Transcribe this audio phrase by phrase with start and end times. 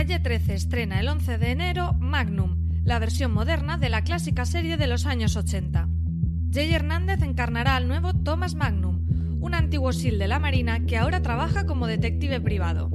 [0.00, 4.78] Calle 13 estrena el 11 de enero Magnum, la versión moderna de la clásica serie
[4.78, 5.90] de los años 80.
[6.50, 9.06] Jay Hernández encarnará al nuevo Thomas Magnum,
[9.42, 12.88] un antiguo SEAL de la Marina que ahora trabaja como detective privado.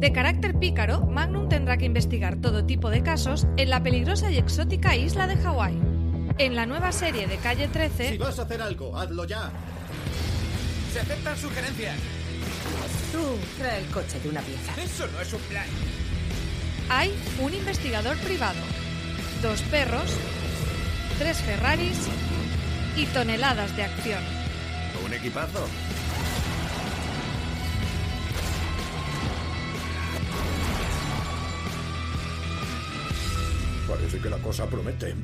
[0.00, 4.38] De carácter pícaro, Magnum tendrá que investigar todo tipo de casos en la peligrosa y
[4.38, 5.78] exótica isla de Hawái.
[6.38, 8.12] En la nueva serie de Calle 13...
[8.12, 9.50] Si vas a hacer algo, hazlo ya.
[10.94, 11.98] Se aceptan sugerencias.
[13.12, 14.72] Tú trae el coche de una pieza.
[14.82, 15.66] Eso no es un plan.
[16.88, 18.60] Hay un investigador privado,
[19.42, 20.08] dos perros,
[21.18, 21.98] tres Ferraris
[22.96, 24.22] y toneladas de acción.
[25.04, 25.66] Un equipazo.
[33.88, 35.14] Parece que la cosa promete.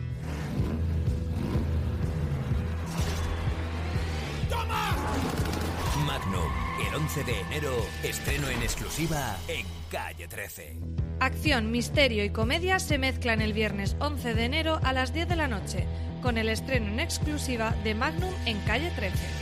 [6.06, 10.76] Magnum, el 11 de enero, estreno en exclusiva en Calle 13.
[11.20, 15.36] Acción, misterio y comedia se mezclan el viernes 11 de enero a las 10 de
[15.36, 15.86] la noche,
[16.22, 19.41] con el estreno en exclusiva de Magnum en Calle 13.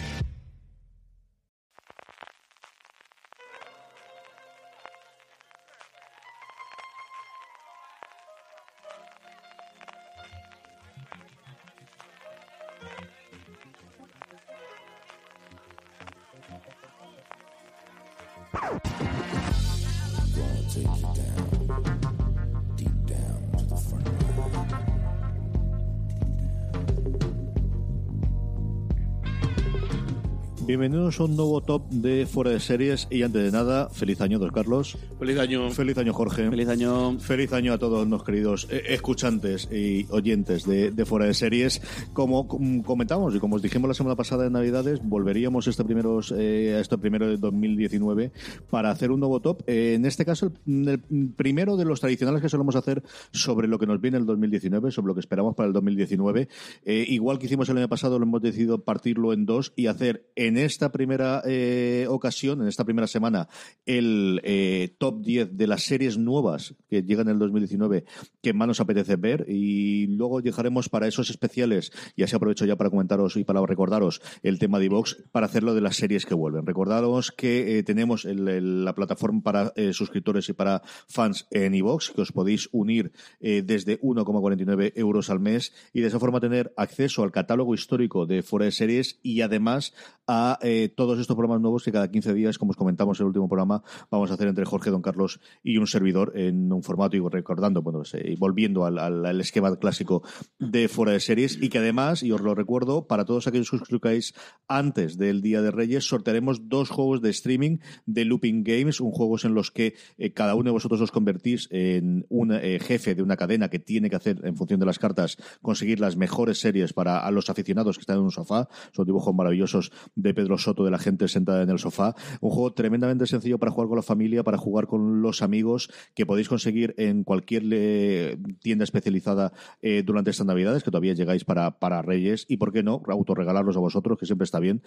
[30.70, 34.38] Bienvenidos a un nuevo top de Fuera de Series y antes de nada, feliz año,
[34.38, 34.96] don Carlos.
[35.18, 35.68] Feliz año.
[35.70, 36.48] Feliz año, Jorge.
[36.48, 37.18] Feliz año.
[37.18, 41.82] Feliz año a todos los queridos eh, escuchantes y oyentes de, de Fuera de Series.
[42.12, 46.32] Como com- comentamos y como os dijimos la semana pasada en Navidades, volveríamos este primeros,
[46.38, 48.30] eh, a este primero de 2019
[48.70, 49.64] para hacer un nuevo top.
[49.66, 53.80] Eh, en este caso, el, el primero de los tradicionales que solemos hacer sobre lo
[53.80, 56.46] que nos viene el 2019, sobre lo que esperamos para el 2019.
[56.84, 60.30] Eh, igual que hicimos el año pasado, lo hemos decidido partirlo en dos y hacer
[60.36, 63.48] en esta primera eh, ocasión, en esta primera semana,
[63.86, 68.04] el eh, top 10 de las series nuevas que llegan en el 2019
[68.42, 72.76] que más nos apetece ver y luego dejaremos para esos especiales, y así aprovecho ya
[72.76, 76.34] para comentaros y para recordaros el tema de iVox, para hacerlo de las series que
[76.34, 76.66] vuelven.
[76.66, 82.10] Recordaros que eh, tenemos el- la plataforma para eh, suscriptores y para fans en iVox,
[82.10, 86.72] que os podéis unir eh, desde 1,49 euros al mes y de esa forma tener
[86.76, 89.92] acceso al catálogo histórico de Fuera de Series y además
[90.26, 93.28] a eh, todos estos programas nuevos que cada 15 días, como os comentamos en el
[93.28, 97.16] último programa, vamos a hacer entre Jorge, Don Carlos y un servidor en un formato
[97.16, 100.22] y recordando, bueno, pues, eh, volviendo al esquema clásico
[100.58, 103.76] de Fuera de Series y que además, y os lo recuerdo, para todos aquellos que
[103.76, 104.34] os suscribáis
[104.68, 109.44] antes del Día de Reyes, sortearemos dos juegos de streaming de Looping Games, un juegos
[109.44, 113.22] en los que eh, cada uno de vosotros os convertís en un eh, jefe de
[113.22, 116.92] una cadena que tiene que hacer, en función de las cartas, conseguir las mejores series
[116.92, 118.68] para a los aficionados que están en un sofá.
[118.92, 122.14] Son dibujos maravillosos de Pedro Soto, de la gente sentada en el sofá.
[122.40, 126.26] Un juego tremendamente sencillo para jugar con la familia, para jugar con los amigos, que
[126.26, 129.52] podéis conseguir en cualquier eh, tienda especializada
[129.82, 133.76] eh, durante estas Navidades, que todavía llegáis para, para Reyes, y por qué no, autorregalarlos
[133.76, 134.82] a vosotros, que siempre está bien.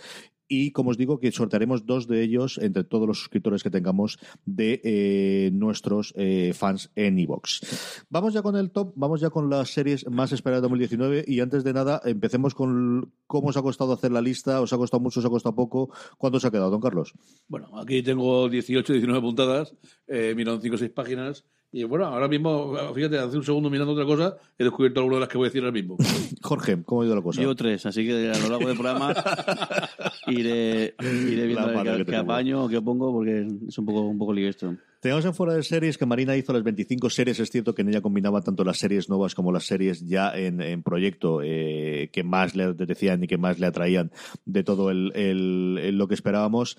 [0.47, 4.19] Y como os digo, que sortearemos dos de ellos entre todos los suscriptores que tengamos
[4.45, 6.13] de eh, nuestros
[6.53, 8.05] fans en iVox.
[8.09, 11.39] Vamos ya con el top, vamos ya con las series más esperadas de 2019 y
[11.39, 15.01] antes de nada empecemos con cómo os ha costado hacer la lista, os ha costado
[15.01, 17.13] mucho, os ha costado poco, ¿cuánto os ha quedado, don Carlos?
[17.47, 19.75] Bueno, aquí tengo 18, 19 puntadas,
[20.07, 21.45] eh, miro 5 o 6 páginas.
[21.75, 25.20] Y bueno, ahora mismo, fíjate, hace un segundo mirando otra cosa, he descubierto alguna de
[25.22, 25.97] las que voy a decir ahora mismo.
[26.43, 27.41] Jorge, ¿cómo ha ido la cosa?
[27.41, 29.11] Llevo tres, así que a lo largo del programa
[30.28, 34.49] iré, iré viendo qué, apaño o qué pongo, porque es un poco, un poco lío
[34.49, 34.75] esto.
[34.99, 37.37] Tenemos en fuera de series que Marina hizo las 25 series.
[37.40, 40.61] Es cierto que en ella combinaba tanto las series nuevas como las series ya en,
[40.61, 44.11] en proyecto eh, que más le decían y que más le atraían
[44.46, 46.78] de todo el, el- el- lo que esperábamos.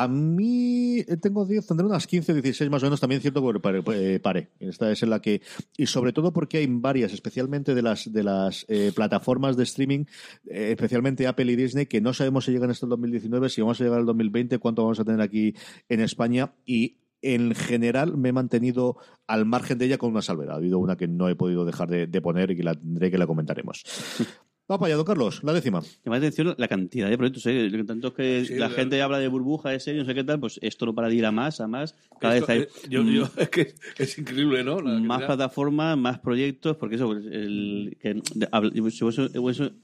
[0.00, 3.42] A mí eh, tengo 10, tendré unas 15 o 16 más o menos, también cierto
[3.60, 4.50] pare, eh, pare.
[4.60, 5.42] Esta es en la que,
[5.76, 10.04] y sobre todo porque hay varias, especialmente de las, de las eh, plataformas de streaming,
[10.46, 13.84] especialmente Apple y Disney, que no sabemos si llegan hasta el 2019, si vamos a
[13.84, 15.54] llegar al 2020, cuánto vamos a tener aquí
[15.88, 20.54] en España y en general me he mantenido al margen de ella con una salvedad.
[20.54, 23.10] Ha habido una que no he podido dejar de, de poner y que la tendré
[23.10, 23.82] que la comentaremos.
[24.68, 25.80] Vamos para allá, don Carlos, la décima.
[25.80, 27.46] Me llama la atención la cantidad de proyectos.
[27.46, 27.70] ¿eh?
[27.86, 30.40] Tanto que Sí, la la- gente habla de burbuja, de serie, no sé qué tal,
[30.40, 31.94] pues esto no para de ir a más, a más.
[32.20, 34.82] Cada Esto, vez hay eh, yo, yo- es que es increíble, ¿no?
[34.82, 39.04] La más plataformas, más proyectos, porque eso, pues, el, que, de- si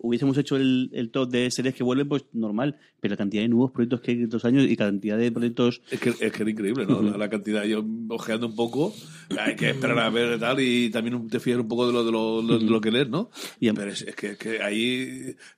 [0.01, 3.49] hubiésemos hecho el, el top de series que vuelven, pues normal, pero la cantidad de
[3.49, 6.43] nuevos proyectos que hay en estos años y cantidad de proyectos Es que, es que
[6.43, 7.01] era increíble, ¿no?
[7.01, 7.65] La, la cantidad.
[7.65, 8.93] Yo ojeando un poco,
[9.39, 12.13] hay que esperar a ver tal, y también te fías un poco de lo, de
[12.13, 13.31] lo, de lo que lees, ¿no?
[13.61, 14.74] Y- Pero es, es que, es que hay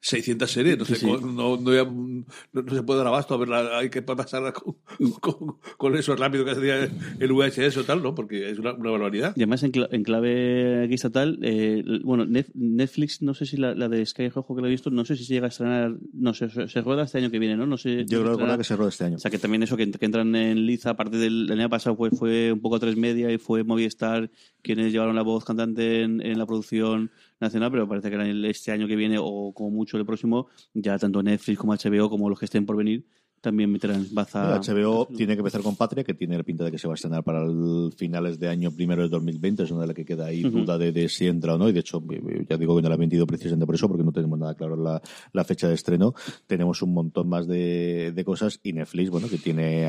[0.01, 1.11] 600 series, no, sé, Sí, sí.
[1.11, 2.25] con- no, no, ya- no-
[2.63, 4.77] no se puede dar abasto a verla, hay que pasarla con,
[5.21, 6.85] con, con eso rápido que hacía
[7.19, 8.15] el VHS o tal, ¿no?
[8.15, 9.33] Porque es una, una barbaridad.
[9.37, 13.75] Y además en, cla- en clave aquí estatal, eh, bueno, Netflix, no sé si la,
[13.75, 15.95] la de Sky Rojo que lo he visto, no sé si se llega a estrenar,
[16.13, 17.67] no sé, se, se rueda este año que viene, ¿no?
[17.67, 18.05] No sé.
[18.07, 19.17] Yo creo se que se rodea este año.
[19.17, 21.97] O sea, que también eso, que, que entran en liza, aparte del el año pasado
[21.97, 24.31] fue, fue un poco tres media y fue Movistar
[24.63, 27.11] quienes llevaron la voz cantante en, en la producción
[27.41, 31.23] nacional, pero parece que este año que viene o como mucho el próximo, ya tanto
[31.23, 33.07] Netflix como HBO como los que estén por venir
[33.47, 34.59] también meterán baza.
[34.59, 36.97] HBO tiene que empezar con Patria, que tiene la pinta de que se va a
[36.97, 39.63] estrenar para el finales de año primero de 2020.
[39.63, 41.69] Es una de las que queda ahí duda de, de si entra o no.
[41.69, 44.03] Y de hecho, eh, ya digo que no la he vendido precisamente por eso, porque
[44.05, 45.01] no tenemos nada claro la,
[45.33, 46.15] la fecha de estreno.
[46.47, 48.59] Tenemos un montón más de, de cosas.
[48.65, 49.87] Y Netflix, bueno, que tiene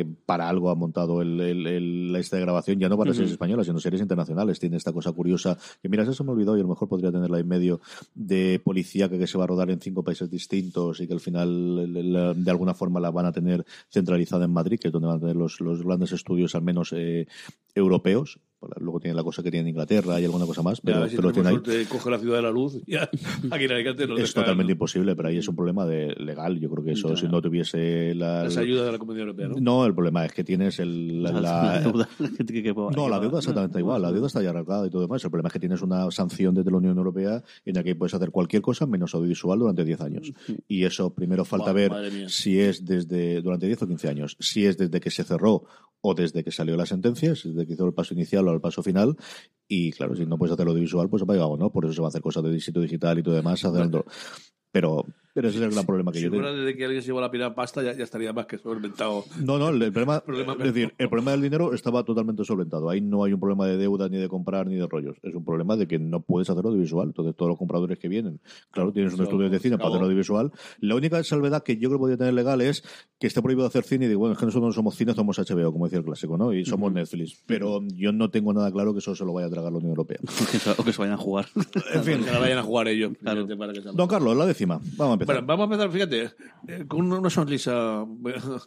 [0.00, 3.10] eh, para algo ha montado el, el- el- la lista de grabación, ya no para
[3.12, 4.58] series españolas, sino series internacionales.
[4.58, 7.38] Tiene esta cosa curiosa que, mira, eso me olvidó y a lo mejor podría tenerla
[7.38, 7.80] en medio
[8.14, 12.34] de policía que se va a rodar en cinco países distintos y que al final
[12.44, 15.20] de alguna forma la van a tener centralizada en Madrid, que es donde van a
[15.20, 17.26] tener los, los grandes estudios, al menos eh,
[17.74, 18.40] europeos.
[18.78, 21.00] Luego tiene la cosa que tiene en Inglaterra y alguna cosa más, Ya, pero, a
[21.02, 21.54] ver si pero tiene ahí.
[21.56, 22.74] suerte, coge la ciudad de la luz.
[22.86, 23.02] Ya,
[23.50, 26.58] aquí en Alicante nos Es dejan totalmente imposible, pero ahí es un problema de legal.
[26.60, 27.16] Yo creo que eso, Ya.
[27.16, 28.44] si no tuviese la.
[28.44, 29.54] las ayudas de la Comunidad Europea, ¿no?
[29.60, 32.08] No, el problema es que tienes el, la, la- deuda
[32.38, 34.02] que- que- que- No, la deuda exactamente igual.
[34.02, 35.22] La deuda está ya arreglada y todo demás.
[35.24, 38.14] El problema es que tienes una sanción desde la Unión Europea en la que puedes
[38.14, 40.32] hacer cualquier cosa menos audiovisual durante 10 años.
[40.68, 41.92] Y eso primero falta ver
[42.30, 45.64] si es desde durante 10 o 15 años, si es desde que se cerró
[46.06, 48.82] o desde que salió la sentencia, desde que hizo el paso inicial o el paso
[48.82, 49.16] final.
[49.66, 51.72] Y claro, si no puedes hacer audiovisual, pues apaga o no.
[51.72, 53.64] Por eso se va a hacer cosas de distrito digital y todo demás.
[53.64, 54.04] haciendo-
[54.70, 56.50] Pero, pero ese es el gran problema que Si yo tengo.
[56.52, 59.24] desde que alguien se llevó la pila pasta, ya, ya estaría más que solventado.
[59.44, 62.88] No, no, el, el problema, Problema es decir, el problema del dinero estaba totalmente solventado.
[62.88, 65.16] Ahí no hay un problema de deuda, ni de comprar, ni de rollos.
[65.22, 67.08] Es un problema de que no puedes hacer audiovisual.
[67.08, 68.40] Entonces, todos los compradores que vienen,
[68.70, 70.52] claro, tienes un Eso, estudio de cine para hacer audiovisual.
[70.78, 72.84] La única salvedad que yo creo que podría tener legal es
[73.18, 75.38] que esté prohibido hacer cine y digo, bueno, es que nosotros no somos cine, somos
[75.38, 76.52] HBO, como decía el clásico, ¿no?
[76.52, 77.42] Y somos Netflix.
[77.46, 79.90] Pero yo no tengo nada claro que eso se lo vaya a tragar la Unión
[79.90, 80.18] Europea.
[80.78, 81.46] o que se- vayan a jugar.
[81.92, 82.14] En fin.
[82.24, 83.12] Que la vayan a jugar ellos.
[83.20, 83.46] Claro.
[83.58, 84.78] para que sea Don Carlos, la décima.
[84.96, 85.23] Vamos a empezar.
[85.24, 86.34] Bueno, vamos a empezar, fíjate,
[86.68, 88.04] eh, con una sonrisa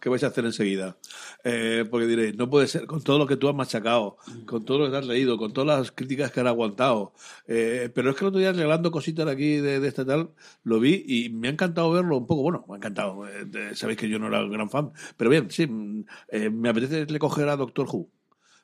[0.01, 0.98] que vais a hacer enseguida.
[1.44, 4.80] Eh, porque diréis, no puede ser, con todo lo que tú has machacado, con todo
[4.80, 7.13] lo que te has leído, con todas las críticas que han aguantado.
[7.48, 10.31] Eh, pero es que el otro día, regalando cositas aquí de, de este tal,
[10.63, 12.44] lo vi y me ha encantado verlo un poco.
[12.44, 13.27] Bueno, me ha encantado.
[13.27, 14.92] eh, sabéis que yo no era un gran fan.
[15.18, 16.06] Pero bien, sí, mm,
[16.53, 18.10] me apetece le coger a Doctor Who.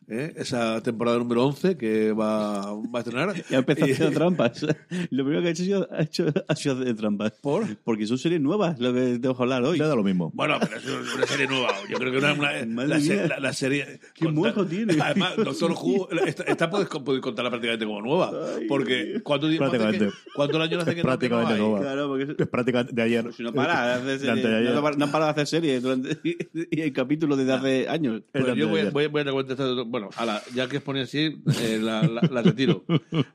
[0.08, 0.34] ¿Eh?
[0.38, 3.34] Esa temporada número 11 que va, va a estrenar.
[3.50, 4.62] Ya empezó Y- haciendo trampas.
[5.12, 7.34] Lo primero que ha hecho, ha sido- ha hecho, ha sido hacer trampas.
[7.42, 7.76] ¿Por?
[7.84, 9.78] Porque son series nuevas lo que tengo que hablar hoy.
[9.78, 10.32] Le da lo mismo.
[10.34, 11.70] Bueno, pero es una serie nueva.
[11.90, 14.00] Yo creo que una, una- la, se- la- la serie.
[14.14, 14.96] Qué mojo tiene.
[15.02, 18.32] Además, Doctor Who, esta, esta puedes, puedes contarla prácticamente como nueva.
[18.68, 20.16] Porque ¿cuánto tiempo hace Prácticamente.
[20.16, 21.80] que- ¿Cuántos años hace Es que no prácticamente nueva.
[21.82, 23.34] Claro, porque es- Es prácticamente de ayer.
[23.34, 24.74] si no para de hacer De anteayer.
[24.74, 26.18] no, no han parado de hacer series durante,
[26.72, 28.22] y hay capítulos desde hace años.
[28.34, 28.94] Es Pues yo voy, a- ayer.
[28.94, 29.68] voy, voy a contestar.
[29.94, 32.84] Bueno, ala, ya que os pone así, eh, la, la, la retiro.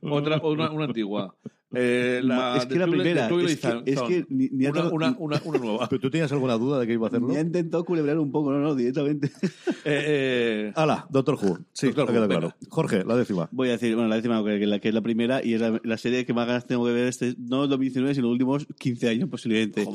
[0.02, 1.36] Otra, una, una antigua.
[1.74, 3.82] Eh, la es que la primera, es que, Zone.
[3.84, 5.86] es que ni, una, tardado- una, una, una nueva.
[5.90, 7.28] ¿Pero tú tenías alguna duda de que iba a hacerlo?
[7.28, 9.30] ni ha intentado culebrar un poco, no, no, directamente.
[9.84, 11.58] Eh, eh, Ala, Doctor Who.
[11.72, 12.54] Sí, Doctor Who, claro.
[12.68, 13.48] Jorge, la décima.
[13.52, 15.60] Voy a decir, bueno, la décima, que, que la, que es la primera, y es
[15.62, 18.66] la, la serie que más ganas tengo que ver, este, no 2019, sino los últimos
[18.78, 19.86] 15 años posiblemente.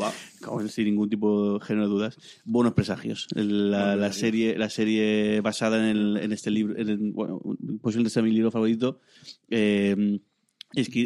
[0.69, 2.17] Sin ningún tipo de género de dudas.
[2.45, 3.27] Buenos presagios.
[3.35, 7.39] El- La, la serie, la serie basada en, el, en este libro, en el- bueno,
[7.81, 8.99] posiblemente sea mi libro favorito,
[9.49, 10.19] eh,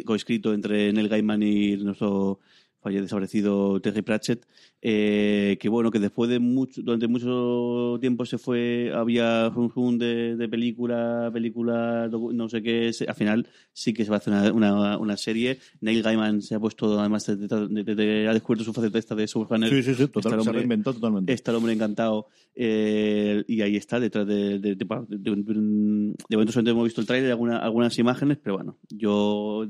[0.05, 2.39] coescrito entre Neil Gaiman y nuestro
[2.79, 4.45] falle desaparecido Terry Pratchett,
[4.81, 9.97] eh, que bueno, que después de mucho, durante mucho tiempo se fue, había un zoom
[9.97, 14.33] de, de película, película, no sé qué, al final sí que se va a hacer
[14.33, 15.57] una, una, una serie.
[15.81, 19.69] Neil Gaiman se ha puesto, además, de, de- ha descubierto su faceta esta de subhunner.
[19.69, 21.33] Sí, sí, sí, se totalmente.
[21.33, 24.59] Está el hombre encantado eh, y ahí está, detrás de...
[24.59, 29.65] De, de, momento solamente hemos visto el tráiler, alguna, algunas imágenes, pero bueno, yo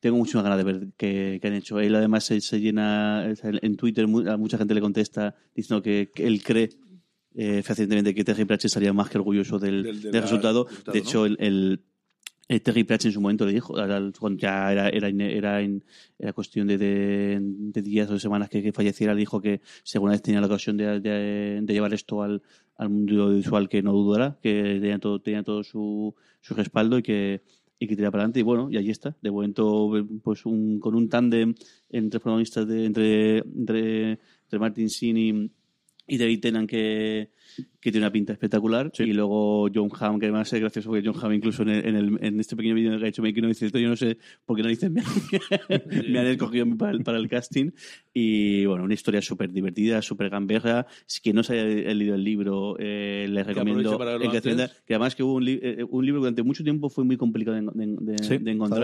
[0.00, 1.78] tengo muchas ganas de ver qué, qué han hecho.
[1.78, 6.26] Él además se, se llena, en Twitter a mucha gente le contesta diciendo que, que
[6.26, 6.70] él cree
[7.34, 10.64] eh, fehacientemente que Terry Pratchett estaría más que orgulloso del, Del- del del resultado.
[10.64, 11.80] resultado, De hecho, el, el-
[12.48, 13.74] el Terry Pratchett en su momento le dijo,
[14.18, 15.60] cuando ya era, era, era,
[16.18, 19.60] era cuestión de, de, de días o de semanas que, que falleciera, le dijo que
[19.94, 22.42] alguna vez tenía la ocasión de, de- llevar esto al,
[22.76, 27.02] al mundo audiovisual, que no dudara, que tenía todo, tenía todo su, su respaldo y
[27.04, 27.42] que,
[27.80, 28.40] y que tirara para adelante.
[28.40, 29.16] Y bueno, y allí está.
[29.20, 29.90] De momento,
[30.22, 31.54] pues un, con un tándem
[31.88, 35.50] entre protagonistas de, entre, entre, entre Martin Sheen y,
[36.06, 37.30] y David Tennant que,
[37.80, 38.90] que tiene una pinta espectacular.
[39.04, 41.96] Y luego John Hamm, que además es gracioso porque John Hamm incluso en, el- en,
[41.96, 44.56] el- en este pequeño vídeo que ha hecho Making dice esto, yo no sé por
[44.56, 45.06] qué narices me, han-
[46.12, 47.70] me han escogido para el, para el casting.
[48.12, 50.86] Y bueno, una historia súper divertida, súper gamberra.
[51.06, 54.26] Si quien no se haya leído el libro, eh, les recomiendo que
[54.86, 57.16] que además que hubo un, li- eh, un libro que durante mucho tiempo fue muy
[57.16, 58.82] complicado de, de- de- Sí, de encontrar.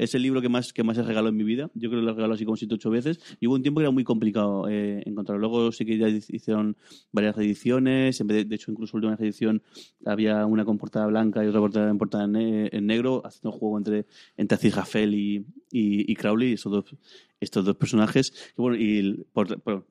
[0.00, 1.70] es el libro que más, que más he regalado en mi vida.
[1.74, 3.20] Yo creo que lo he regalado así como 7 ocho veces.
[3.40, 5.40] Y hubo un tiempo que era muy complicado eh, encontrarlo.
[5.48, 6.76] Luego sí que ya hicieron
[7.12, 7.36] varias
[7.96, 9.62] En de, hecho, incluso la última reedición
[10.04, 13.50] había una con portada blanca y otra portada en portada en, ne- en negro, haciendo
[13.50, 15.36] un juego entre, entre Aziz Rafael y,
[15.70, 18.30] y, y Crowley, estos dos, personajes.
[18.54, 19.24] Que, bueno, y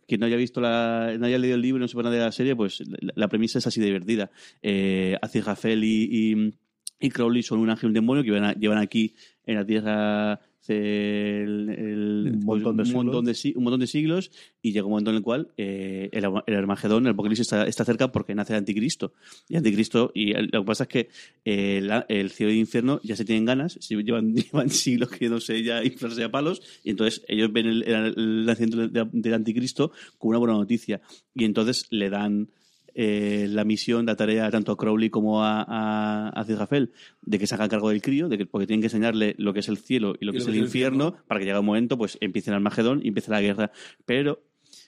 [0.08, 2.22] quien no haya visto la, no haya leído el libro y no sepa nada de
[2.22, 2.84] la serie, pues
[3.16, 4.32] la, premisa es así divertida.
[4.62, 6.54] Eh, Aziz Rafael y, y,
[7.00, 10.40] y Crowley son un ángel y un demonio que llevan, llevan aquí en la Tierra
[10.70, 13.06] el- el- Un montón de pues, un siglos.
[13.06, 14.32] montón de un montón de siglos
[14.62, 17.86] y llega un momento en el cual eh, el, el Armagedón, el Apocalipsis está, está
[17.86, 19.14] cerca porque nace el Anticristo.
[19.50, 21.10] Y Anticristo, y lo que pasa es que
[21.46, 25.10] eh, la- el cielo y el infierno ya se tienen ganas, si llevan, llevan siglos
[25.10, 30.30] queriéndose ya inflarse a palos, y entonces ellos ven el, nacimiento del, del Anticristo como
[30.32, 31.02] una buena noticia.
[31.34, 32.50] Y entonces le dan
[32.98, 35.66] eh, la misión, la tarea tanto a Crowley como a,
[36.34, 39.54] a, de que se haga cargo del crío, de que, porque tienen que enseñarle lo
[39.54, 41.98] que es el cielo y lo que es el infierno, para que llegue un momento,
[41.98, 43.72] pues empiece el Armagedón y empiece la guerra.
[44.06, 44.42] Pero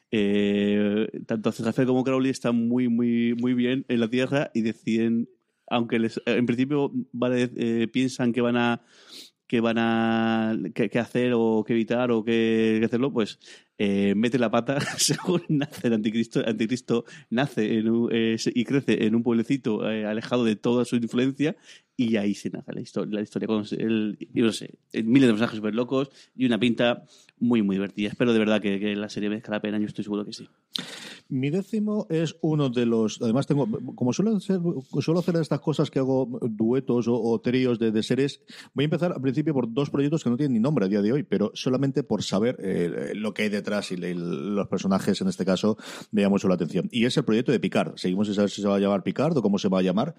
[0.10, 4.62] eh, tanto Aziz Rafael como Crowley están muy, muy, muy bien en la Tierra y
[4.62, 5.28] deciden,
[5.68, 8.82] aunque les, en principio vale, eh, piensan que van a
[9.48, 13.40] que van a que, que hacer o que evitar o que, que hacerlo, pues
[13.78, 16.40] eh, mete la pata según nace el anticristo.
[16.42, 20.86] El anticristo nace en un- eh, y crece en un pueblecito eh, alejado de toda
[20.86, 21.56] su influencia
[21.98, 23.16] y ahí se nace la historia.
[23.16, 26.60] La historia con el, yo no sé, eh, miles de mensajes súper locos y una
[26.60, 27.04] pinta
[27.40, 28.10] muy, muy divertida.
[28.10, 30.48] Espero de verdad que, la serie merezca la pena, yo estoy seguro que sí.
[31.30, 33.22] Mi décimo es uno de los.
[33.22, 33.68] Además, tengo.
[33.96, 34.60] Como suelo hacer,
[35.02, 38.42] suelo hacer estas cosas que hago duetos o, o tríos de, de series,
[38.74, 41.02] voy a empezar al principio por dos proyectos que no tienen ni nombre a día
[41.02, 45.28] de hoy, pero solamente por saber eh, lo que hay detrás y los personajes, en
[45.28, 45.78] este caso,
[46.12, 46.88] me llama mucho la atención.
[46.92, 47.98] Y es el proyecto de Picard.
[47.98, 50.16] Seguimos sin saber si se va a llamar Picard o cómo se va a llamar.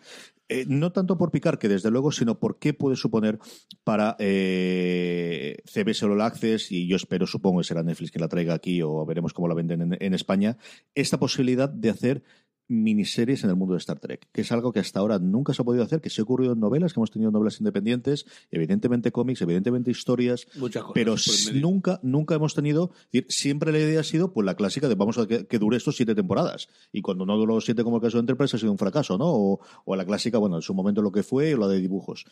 [0.49, 3.39] Eh, no tanto por Picard, que desde luego, sino por qué puede suponer
[3.85, 8.55] para eh, CBS All Access, y yo espero, supongo que será Netflix que la traiga
[8.55, 10.57] aquí o veremos cómo la venden en, en España,
[10.95, 12.23] esta posibilidad de hacer
[12.69, 15.63] miniseries en el mundo de Star Trek, que es algo que hasta ahora nunca se
[15.63, 19.11] ha podido hacer, que se ha ocurrido en novelas, que hemos tenido novelas independientes, evidentemente
[19.11, 21.15] cómics, evidentemente historias, Muchas cosas pero
[21.55, 25.19] nunca, nunca hemos tenido, decir, siempre la idea ha sido pues la clásica de vamos
[25.19, 28.19] a que, que dure esto siete temporadas, y cuando no duró siete como el caso
[28.19, 29.27] de Enterprise ha sido un fracaso, ¿no?
[29.29, 32.27] O, o la clásica, bueno, en su momento lo que fue, o la de dibujos.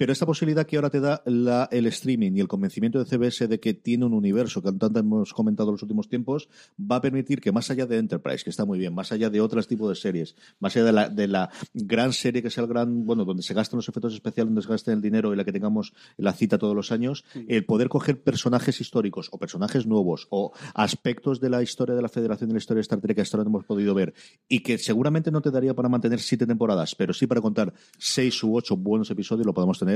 [0.00, 3.46] Pero esta posibilidad que ahora te da la- el streaming y el convencimiento de CBS
[3.48, 6.48] de que tiene un universo que tanto hemos comentado en los últimos tiempos,
[6.80, 9.42] va a permitir que más allá de Enterprise, que está muy bien, más allá de
[9.42, 12.70] otros tipos de series, más allá de la, de la gran serie que sea el
[12.70, 15.44] gran, bueno, donde se gastan los efectos especiales, donde se gaste el dinero y la
[15.44, 20.28] que tengamos la cita todos los años, el poder coger personajes históricos o personajes nuevos
[20.30, 23.16] o aspectos de la historia de la Federación y de la historia de Star Trek
[23.16, 24.14] que hasta ahora no hemos podido ver
[24.48, 28.42] y que seguramente no te daría para mantener siete temporadas, pero sí para contar seis
[28.42, 29.89] u ocho buenos episodios lo podemos tener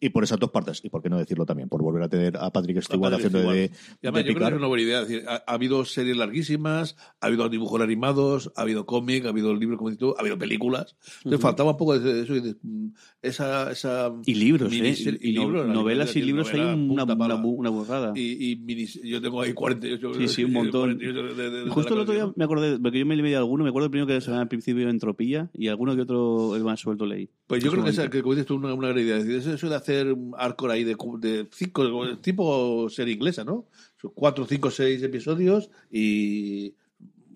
[0.00, 2.36] y por esas dos partes y por qué no decirlo también, por volver a tener
[2.36, 3.98] a Patrick Stewart Patrick haciendo de, Stewart.
[4.02, 5.00] Y además, de yo creo que es una buena idea.
[5.02, 9.30] Es decir, ha, ha habido series larguísimas, ha habido dibujos animados, ha habido cómic, ha
[9.30, 10.96] habido libros, como dices tú, ha habido películas.
[11.18, 11.42] Entonces Ujú.
[11.42, 12.88] faltaba un poco de eso y de, mm,
[13.22, 14.76] esa, esa Y libros, ¿eh?
[14.76, 17.34] miniserie- Y, no- libros, la novelas y libros hay novela, una, punta una, pala.
[17.44, 18.12] una borrada.
[18.14, 20.14] Y, y minis- yo tengo ahí 48.
[20.14, 20.96] Sí, sí, un montón.
[20.98, 23.64] 48 de- de- de Justo el otro día me acordé, porque yo me leí alguno,
[23.64, 26.64] me acuerdo el primero que se llama al principio Entropía y alguno que otro el
[26.64, 27.28] más suelto leí.
[27.46, 29.18] Pues yo creo que, esa, que como dices tú, una, una gran idea.
[29.46, 33.66] Eso de hacer arco ahí de, de cinco, tipo serie inglesa, ¿no?
[34.14, 36.74] Cuatro, cinco, seis episodios y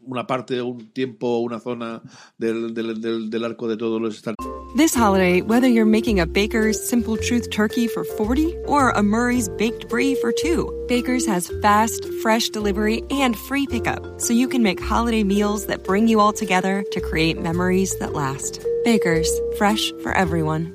[0.04, 2.02] una parte, un tiempo, una zona
[2.38, 4.34] del, del, del, del arco de todos los Star
[4.74, 9.50] This holiday, whether you're making a Baker's Simple Truth turkey for 40 or a Murray's
[9.50, 14.62] Baked Brie for 2, Baker's has fast, fresh delivery and free pickup, so you can
[14.62, 18.64] make holiday meals that bring you all together to create memories that last.
[18.82, 20.74] Baker's, fresh for everyone.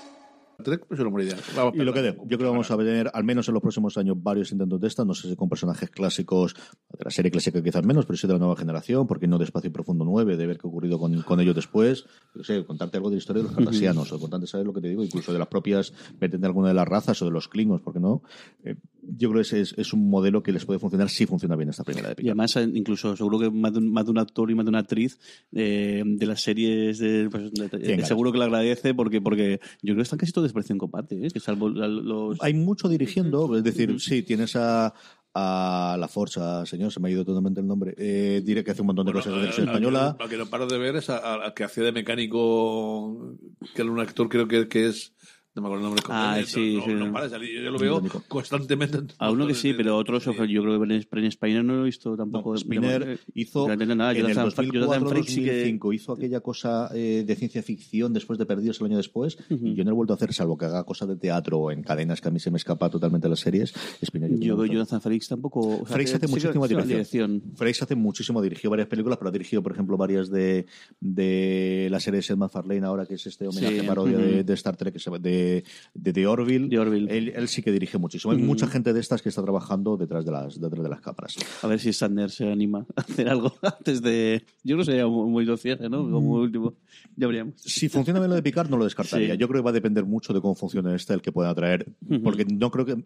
[1.73, 3.97] Y lo que digo, yo creo que vamos a ver, al menos en los próximos
[3.97, 5.05] años, varios intentos de esta.
[5.05, 8.33] No sé si con personajes clásicos, de la serie clásica quizás menos, pero sí de
[8.33, 10.99] la nueva generación, porque no de Espacio y Profundo 9, de ver qué ha ocurrido
[10.99, 12.05] con, con ellos después.
[12.33, 14.81] No sé, contarte algo de la historia de los cardassianos, o importante saber lo que
[14.81, 17.81] te digo, incluso de las propias, de alguna de las razas o de los klingons,
[17.81, 18.23] porque no.
[18.63, 18.75] Eh,
[19.17, 21.69] yo creo que ese es, es, un modelo que les puede funcionar si funciona bien
[21.69, 22.25] esta primera de Picard.
[22.25, 24.65] Y además, eh, incluso seguro que más de un, más de un actor y más
[24.65, 25.19] de una actriz
[25.53, 29.93] eh, de las series de, pues, de, de, seguro que le agradece porque, porque yo
[29.93, 31.29] creo que están casi todos desprecio en combate, ¿eh?
[31.31, 32.37] que salvo los...
[32.41, 34.93] Hay mucho dirigiendo, es decir, sí, tienes a
[35.33, 37.93] a la Forza, señor, se me ha ido totalmente el nombre.
[37.97, 40.17] Eh, diré que hace un montón de bueno, cosas de la, televisión española.
[40.19, 43.37] Lo que no paro de ver es al que hacía de mecánico,
[43.73, 45.13] que era un actor, creo que, que es
[45.55, 46.03] no me acuerdo el nombre.
[46.09, 46.93] Ah, no, sí, no, sí.
[46.93, 47.61] No, para de salir.
[47.61, 48.97] Yo lo veo constantemente.
[48.97, 50.31] En a uno que sí, pero otros, sí.
[50.49, 52.53] yo creo que Bren Spiner no lo he visto tampoco.
[52.53, 55.51] No, Spiner hizo no, nada, en el Jonathan, 2004, sí que...
[55.51, 59.53] 2005 hizo aquella cosa eh, de ciencia ficción después de Perdidos el año después Uh
[59.55, 59.67] -huh.
[59.71, 61.83] y yo no he vuelto a hacer, salvo que haga cosas de teatro o en
[61.83, 63.73] cadenas que a mí se me escapa totalmente las series.
[64.03, 65.59] Spiner yo veo Jonathan Frakes tampoco.
[65.59, 66.87] O sea, Frakes hace sí, muchísima sí, dirección.
[66.87, 67.41] dirección.
[67.55, 70.65] Frakes hace muchísimo, dirigió varias películas, pero ha dirigido, por ejemplo, varias de,
[70.99, 74.53] de la serie de Seth MacFarlane ahora, que es este homenaje Sí, parodia de, de
[74.53, 76.67] Star Trek, de, de Orville.
[76.67, 77.15] De Orville.
[77.15, 78.33] Él, él sí que dirige muchísimo.
[78.33, 81.35] Hay mucha gente de estas que está trabajando detrás de las, detrás de las cámaras.
[81.61, 84.43] A ver si Sander se anima a hacer algo antes de.
[84.63, 86.09] Yo creo que sería muy cierre, ¿no?
[86.09, 86.73] Como último.
[87.15, 87.55] Ya veríamos.
[87.61, 89.33] Si funciona bien lo de Picard, no lo descartaría.
[89.33, 89.39] Sí.
[89.39, 91.85] Yo creo que va a depender mucho de cómo funcione este, el que pueda traer.
[92.23, 93.03] Porque no creo que.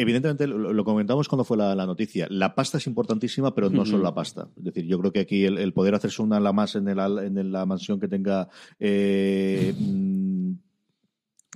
[0.00, 2.28] Evidentemente, lo, lo comentamos cuando fue la, la noticia.
[2.30, 4.48] La pasta es importantísima, pero no solo la pasta.
[4.56, 6.98] Es decir, yo creo que aquí el, el poder hacerse una ala más en, el,
[7.00, 10.52] en la mansión que tenga eh, mm,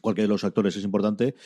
[0.01, 1.37] cualquiera de los actores es importante.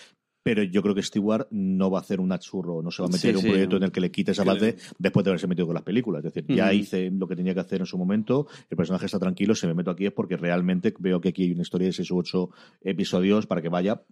[0.47, 3.11] Pero yo creo que Stewart no va a hacer un achurro, no se va a
[3.11, 3.49] meter Sí, en un sí.
[3.49, 6.25] proyecto en el que le quite esa base después de haberse metido con las películas.
[6.25, 9.19] Es decir, ya hice lo que tenía que hacer en su momento, el personaje está
[9.19, 11.93] tranquilo, si me meto aquí es porque realmente veo que aquí hay una historia de
[11.93, 14.03] seis u ocho episodios para que vaya,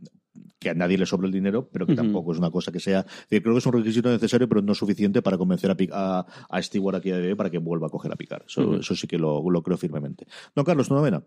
[0.58, 3.00] que a nadie le sobre el dinero, pero que tampoco es una cosa que sea.
[3.00, 5.90] es decir, creo que es un requisito necesario, pero no suficiente para convencer a, Pi-
[5.92, 8.44] a, a Stewart aquí a DB para que vuelva a coger a picar.
[8.48, 10.26] Eso, sí que lo, lo creo firmemente.
[10.56, 11.22] Don Carlos, tu novena.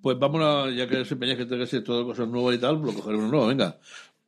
[0.00, 2.76] Pues vámonos, ya que se empeña que tenga que ser todo cosas nuevas y tal,
[2.80, 3.78] lo cogeré uno nuevo, venga.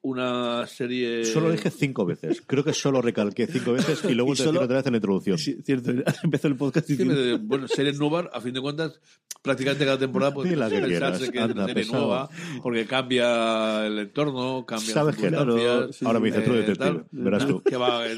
[0.07, 1.25] Una serie.
[1.25, 2.41] Solo lo dije cinco veces.
[2.47, 4.99] Creo que solo recalqué cinco veces y luego Y te solo- otra vez en la
[4.99, 5.37] introducción.
[5.37, 5.91] Sí, cierto.
[6.23, 9.01] Empezó el podcast Sí, pero, bueno, series nuevas, a fin de cuentas,
[9.43, 11.99] prácticamente cada temporada puede pensarse quieras, que es una serie pesado.
[12.07, 12.31] nueva,
[12.63, 17.07] porque cambia el entorno, cambia Sabes que circunstancias, Ahora me dice tú eh, detective, tal.
[17.11, 17.63] verás tú.
[17.65, 18.17] Que va, eh,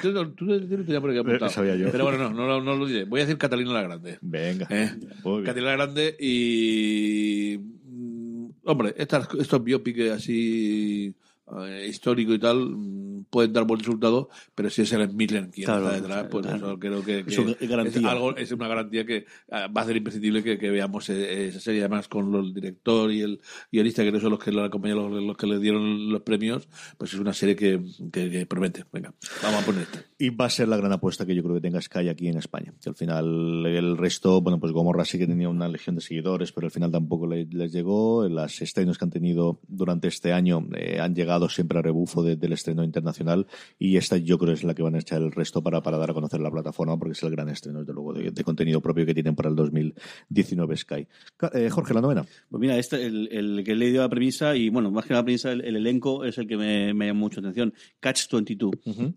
[0.00, 1.54] tú, tenías por aquí.
[1.54, 1.90] Sabía yo.
[1.92, 3.04] Pero bueno, no, no, lo diré.
[3.04, 4.16] Voy a decir Catalina la Grande.
[4.22, 4.66] Venga.
[4.70, 4.90] Eh.
[5.44, 7.79] Catalina la Grande y.
[8.70, 11.12] Hombre, estas, estos biopics así
[11.64, 15.66] eh, histórico y tal mm, pueden dar buen resultado, pero si es el Miller quien
[15.66, 16.66] Claro, está detrás, pues claro.
[16.68, 19.96] eso creo que, que Eso es algo es una garantía que ah, va a ser
[19.96, 24.12] imprescindible que, que veamos eh, esa serie además con el director y el guionista que
[24.12, 27.20] no son los que lo acompañaron los, los que le dieron los premios, pues es
[27.20, 27.80] una serie que,
[28.12, 28.84] que- promete.
[28.92, 30.04] Venga, vamos a poner esta.
[30.18, 32.38] Y va a ser la gran apuesta que yo creo que tenga Sky aquí en
[32.38, 32.72] España.
[32.82, 36.52] Que al final el resto, bueno, pues Gomorra sí que tenía una legión de seguidores,
[36.52, 38.28] pero al final tampoco le- les llegó.
[38.28, 42.36] Las estrenos que han tenido durante este año eh, han llegado siempre a rebufo de-
[42.36, 43.46] del estreno internacional
[43.78, 46.10] y esta yo creo es la que van a echar el resto para, para dar
[46.10, 49.06] a conocer la plataforma porque es el gran estreno, desde luego, de, de contenido propio
[49.06, 51.06] que tienen para el 2019 Sky.
[51.54, 52.24] Eh, Jorge, la novena.
[52.50, 55.22] Pues mira, este, el, el que he leído la premisa, y bueno, más que la
[55.24, 57.72] premisa, el, el elenco es el que me, me llama mucho atención.
[58.00, 58.72] Catch 22,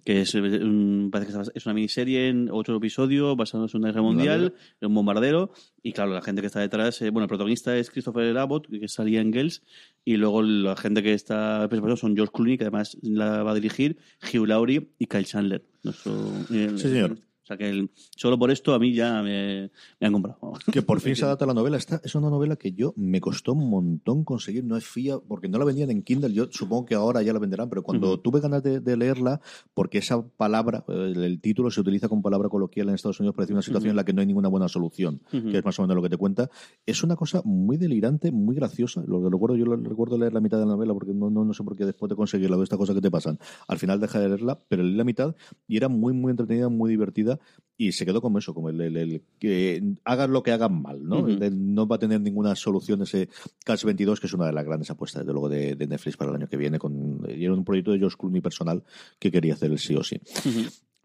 [0.06, 3.88] que es, un- parece que es una miniserie en ocho episodios basada en la Segunda
[3.90, 5.52] Guerra Mundial, en un bombardero.
[5.82, 8.88] Y claro, la gente que está detrás, eh, bueno, el protagonista es Christopher Abbott, que
[8.88, 9.64] salía en Girls,
[10.06, 13.98] y luego la gente que está presentando George Clooney, que además la va a dirigir,
[14.34, 15.64] Hugh Laurie y Kyle Chandler.
[15.84, 16.14] Nuestro,
[16.50, 17.18] el- Sí, señor.
[17.44, 20.40] O sea que el- solo por esto a mí ya me, me han comprado.
[20.72, 21.76] Que por fin se adapta la novela.
[21.76, 24.64] Esta es una novela que yo me costó un montón conseguir.
[24.64, 26.32] No es fía, porque no la vendían en Kindle.
[26.34, 29.42] Yo supongo que ahora ya la venderán, pero cuando tuve ganas de, de leerla,
[29.74, 33.44] porque esa palabra, el, el título se utiliza como palabra coloquial en Estados Unidos para
[33.44, 35.82] decir una situación en la que no hay ninguna buena solución, que es más o
[35.82, 36.50] menos lo que te cuenta.
[36.86, 39.04] Es una cosa muy delirante, muy graciosa.
[39.06, 41.44] Lo que recuerdo, yo lo- recuerdo leer la mitad de la novela, porque no, no,
[41.44, 44.00] no sé por qué después de conseguirla, de estas cosas que te pasan, al final
[44.00, 45.36] deja de leerla, pero leí la mitad
[45.68, 47.40] y era muy, muy entretenida, muy divertida vida
[47.76, 51.04] y se quedó como eso, como el, el- el que hagan lo que hagan mal,
[51.04, 51.28] ¿no?
[51.52, 53.30] No va a tener ninguna solución ese
[53.66, 56.30] Cats 22, que es una de las grandes apuestas, desde luego, de, de Netflix para
[56.32, 56.78] el año que viene.
[56.80, 58.84] Con, y era un proyecto de George Clooney personal
[59.20, 60.20] que quería hacer el sí o sí.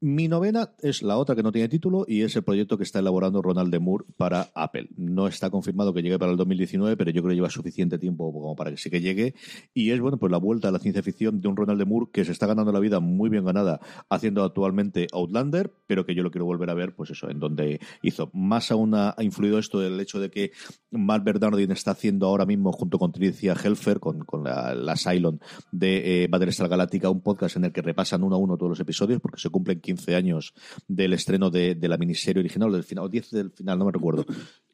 [0.00, 3.00] Mi novena es la otra que no tiene título y es el proyecto que está
[3.00, 4.90] elaborando Ronald de Moore para Apple.
[4.96, 8.32] No está confirmado que llegue para el 2019, pero yo creo que lleva suficiente tiempo
[8.32, 9.34] como para que sí que llegue.
[9.74, 12.10] Y es, bueno, pues la vuelta a la ciencia ficción de un Ronald de Moore
[12.12, 16.22] que se está ganando la vida muy bien ganada haciendo actualmente Outlander, pero que yo
[16.22, 18.30] lo quiero volver a ver, pues eso, en donde hizo.
[18.32, 20.52] Más aún ha, influido esto el hecho de que
[20.90, 25.40] Matt Bernardin está haciendo ahora mismo, junto con Tricia Helfer, con, con la, la Cylon
[25.70, 28.80] de eh, Battlestar Galáctica, un podcast en el que repasan uno a uno todos los
[28.80, 30.54] episodios, porque se cumplen 15 años
[30.86, 33.84] del estreno de, de la miniserie original, o del final, o 10 del final, no
[33.84, 34.24] me recuerdo.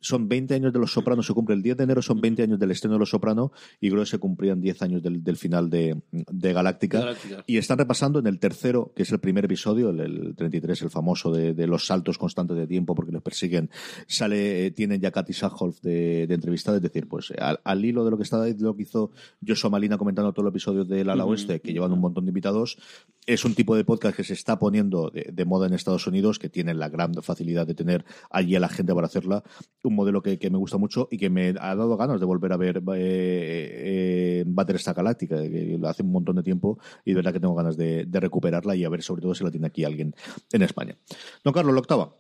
[0.01, 2.59] Son 20 años de Los Sopranos, se cumple el 10 de enero, son 20 años
[2.59, 3.51] del estreno de Los Sopranos,
[3.81, 7.01] y creo que se cumplían 10 años del, del final de, de Galáctica.
[7.01, 7.43] Galáctica.
[7.47, 10.91] Y están repasando en el tercero, que es el primer episodio, el, el 33, el
[10.91, 13.71] famoso de, de los saltos constantes de tiempo porque los persiguen.
[14.07, 18.05] Sale, eh, tienen ya Katy Sackhoff de, de entrevistada, es decir, pues al, al hilo
[18.05, 19.11] de lo que está de lo que hizo
[19.47, 21.25] Joshua Malina comentando todos los episodios del Ala.
[21.25, 22.79] Oeste, que llevan un montón de invitados,
[23.27, 26.39] es un tipo de podcast que se está poniendo de, de moda en Estados Unidos,
[26.39, 29.43] que tienen la gran facilidad de tener allí a la gente para hacerla.
[29.83, 32.53] Un modelo que, que me gusta mucho y que me ha dado ganas de volver
[32.53, 37.33] a ver eh, eh, Battlestar Galáctica, que hace un montón de tiempo y de verdad
[37.33, 39.85] que tengo ganas de, de recuperarla y a ver sobre todo si la tiene aquí
[39.85, 40.15] alguien
[40.53, 40.97] en España.
[41.43, 42.17] Don Carlos, la octava.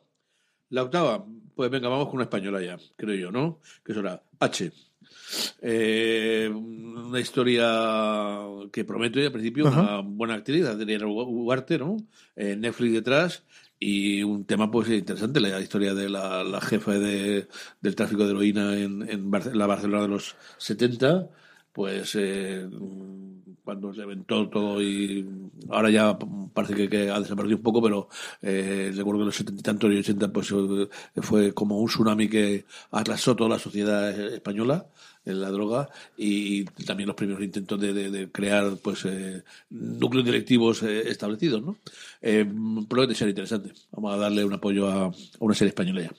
[0.70, 3.60] La octava, pues venga, vamos con una española ya, creo yo, ¿no?
[3.84, 4.72] Que será H.
[5.62, 7.66] Eh, una historia
[8.72, 9.80] que promete al principio, Ajá.
[9.82, 11.96] una buena actriz, Adriana Ugarte, ¿no?
[12.36, 13.42] Eh, Netflix detrás
[13.80, 17.48] y un tema pues interesante, la historia de la, la jefa de,
[17.80, 21.28] del tráfico de heroína en, en Barce- la Barcelona de los 70,
[21.72, 22.68] pues eh,
[23.64, 25.26] cuando se reventó todo y
[25.70, 26.18] ahora ya
[26.52, 28.08] parece que, que ha desaparecido un poco, pero
[28.42, 30.88] eh, recuerdo que en los setenta y tantos y ochenta pues eh,
[31.22, 34.86] fue como un tsunami que arrasó toda la sociedad española
[35.26, 40.26] en la droga y también los primeros intentos de, de- de crear pues eh, núcleos
[40.26, 41.78] directivos eh, establecidos, ¿no?
[42.20, 42.44] Eh,
[42.86, 43.72] promete ser interesante.
[43.92, 46.12] Vamos a darle un apoyo a, a una serie española ya.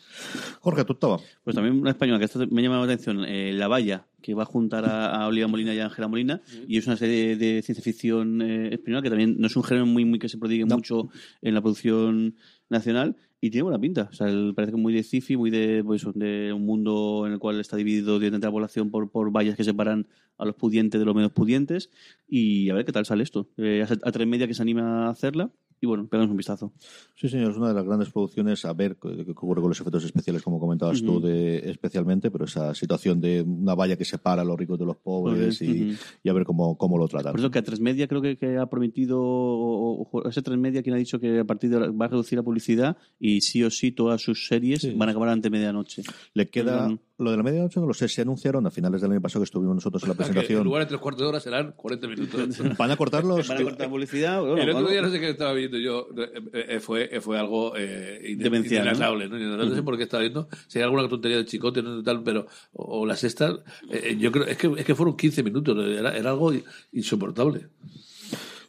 [0.59, 1.19] Jorge, tu octava.
[1.43, 4.41] Pues también una española que esto me llama la atención, eh, La Valla, que va
[4.43, 7.61] a juntar a, a Olivia Molina y a Ángela Molina, y es una serie de
[7.61, 10.65] ciencia ficción eh, española que también no es un género muy, muy que se prodigue
[10.65, 11.09] mucho
[11.43, 12.35] en la producción
[12.69, 14.09] nacional y tiene buena pinta.
[14.11, 17.33] O sea, el- parece que muy de sci-fi, muy de, pues, de un mundo en
[17.33, 20.07] el cual está dividido directamente la población por, por vallas que separan
[20.39, 21.91] a los pudientes de los menos pudientes
[22.27, 23.47] y a ver qué tal sale esto.
[23.57, 26.71] Eh, a, a tres media que se anima a hacerla y bueno, pegamos un vistazo.
[27.15, 28.65] Sí, señor, es una de las grandes producciones.
[28.65, 31.19] A ver qué ocurre con los efectos especiales, como comentabas Ujú.
[31.19, 34.85] tú, de, especialmente, pero esa situación de una valla que separa a los ricos de
[34.85, 35.93] los pobres y, Ujú.
[36.23, 37.31] y a ver cómo, cómo lo tratan.
[37.33, 40.41] Por eso que a tres media creo que, que ha prometido, o, o- o ese
[40.41, 42.97] tres media quien ha dicho que a partir de ahora va a reducir la publicidad
[43.19, 46.03] y sí o sí todas sus series van a acabar ante medianoche.
[46.33, 49.21] Le queda lo de la medianoche, no lo sé, se anunciaron a finales del año
[49.21, 50.63] pasado que estuvimos nosotros en la Que en presentación.
[50.65, 52.59] lugar de tres cuartos de hora serán 40 minutos.
[52.77, 53.47] ¿Van a cortarlos?
[53.47, 54.41] Van a cortar publicidad.
[54.41, 57.37] bueno, el otro día no sé qué estaba viendo yo, eh, eh, fue, eh, fue
[57.37, 58.91] algo eh, Demencial, ¿no?
[58.91, 59.37] inenarrable, ¿no?
[59.37, 59.69] Inenarrable.
[59.69, 62.47] No sé por qué estaba viendo, si hay alguna tontería de chicote no tal, pero,
[62.73, 63.59] o, o las estas,
[63.91, 66.53] eh, yo creo, es que, es que fueron 15 minutos, era, era algo
[66.91, 67.67] insoportable.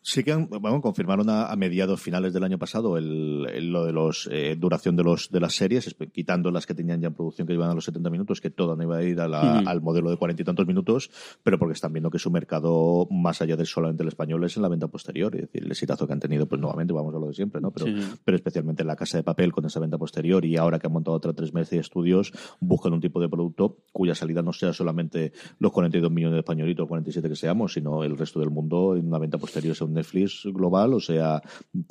[0.09, 3.85] Sí que han- bueno, confirmaron a, a mediados finales del año pasado el, el- lo
[3.85, 7.15] de los eh, duración de los de las series, quitando las que tenían ya en
[7.15, 9.59] producción que iban a los 70 minutos, que todas no iban a ir a la-
[9.63, 9.69] Ujú.
[9.69, 11.11] al modelo de cuarenta y tantos minutos,
[11.43, 14.63] pero porque están viendo que su mercado, más allá de solamente el español, es en
[14.63, 15.35] la venta posterior.
[15.35, 17.73] Es decir, el exitazo que han tenido, pues nuevamente vamos a lo de siempre, ¿no?
[17.73, 17.95] Pero, Sí.
[18.25, 20.93] pero especialmente en la casa de papel con esa venta posterior y ahora que han
[20.93, 24.73] montado otra tres meses de estudios, buscan un tipo de producto cuya salida no sea
[24.73, 29.09] solamente los 42 millones de españolitos, 47 que seamos, sino el resto del mundo en
[29.09, 31.43] una venta posterior, sea un Netflix global o sea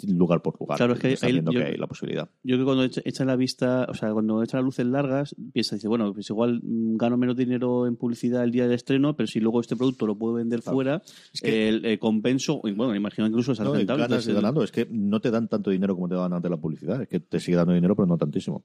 [0.08, 0.78] lugar por lugar.
[0.78, 2.30] Claro, es que viendo yo- que hay la posibilidad.
[2.44, 5.36] Yo creo que cuando echa, echa la vista, o sea, cuando echa las luces largas,
[5.54, 9.16] piensa, dice, bueno, pues igual mm, gano menos dinero en publicidad el día del estreno,
[9.16, 11.02] pero si luego este producto lo puedo vender fuera,
[11.42, 14.04] que- el, compenso, bueno, imagino incluso es No, rentable.
[14.04, 14.64] ganas entonces, el- ganando.
[14.64, 17.02] Es que no te dan tanto dinero como te daban antes la publicidad.
[17.02, 18.64] Es que te sigue dando dinero, pero no tantísimo.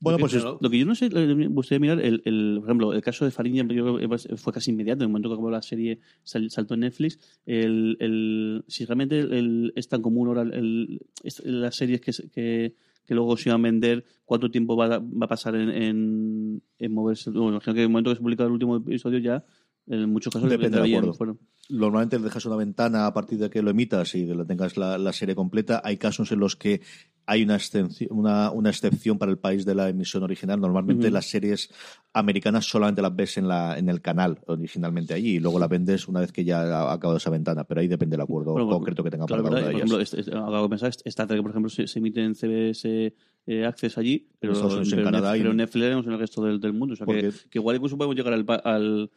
[0.00, 2.56] Bueno, Lo pues que, es- lo que yo no sé, me gustaría mirar, el, el-
[2.60, 3.66] por ejemplo, el caso de Fariña
[4.36, 7.96] fue casi inmediato, en el momento que acabó la serie sal- saltó en Netflix, el,
[8.00, 11.00] el- si realmente el- es tan común ahora el-
[11.44, 15.24] las series que, que, que luego se iban a vender, cuánto tiempo va, a- va
[15.24, 17.30] a pasar en, en, en moverse.
[17.30, 19.44] Bueno, imagino que en el momento que se publica el último episodio ya,
[19.86, 21.38] en muchos casos Depende del acuerdo.
[21.70, 24.98] Normalmente le dejas una ventana a partir de que lo emitas y la tengas la,
[24.98, 25.80] la serie completa.
[25.84, 26.80] Hay casos en los que
[27.30, 30.58] hay una, excepción, una, una excepción para el país de la emisión original.
[30.58, 31.12] Normalmente Ujú.
[31.14, 31.68] las series
[32.14, 36.08] americanas solamente las ves en, la, en el canal originalmente allí y luego las vendes
[36.08, 39.04] una vez que ya ha acabado esa ventana, pero ahí depende del acuerdo Bueno, concreto
[39.04, 39.90] que tenga claro, para cada una de Por ellas.
[39.90, 43.14] ejemplo, este- este- acabo de pensar, Star Trek, por ejemplo, se, se emite en CBS
[43.46, 46.42] eh, Access allí, pero, En y en pero Canadá y- pero Netflix en el resto
[46.44, 46.94] del, del mundo.
[46.94, 49.10] O sea, que, que igual incluso podemos llegar al, al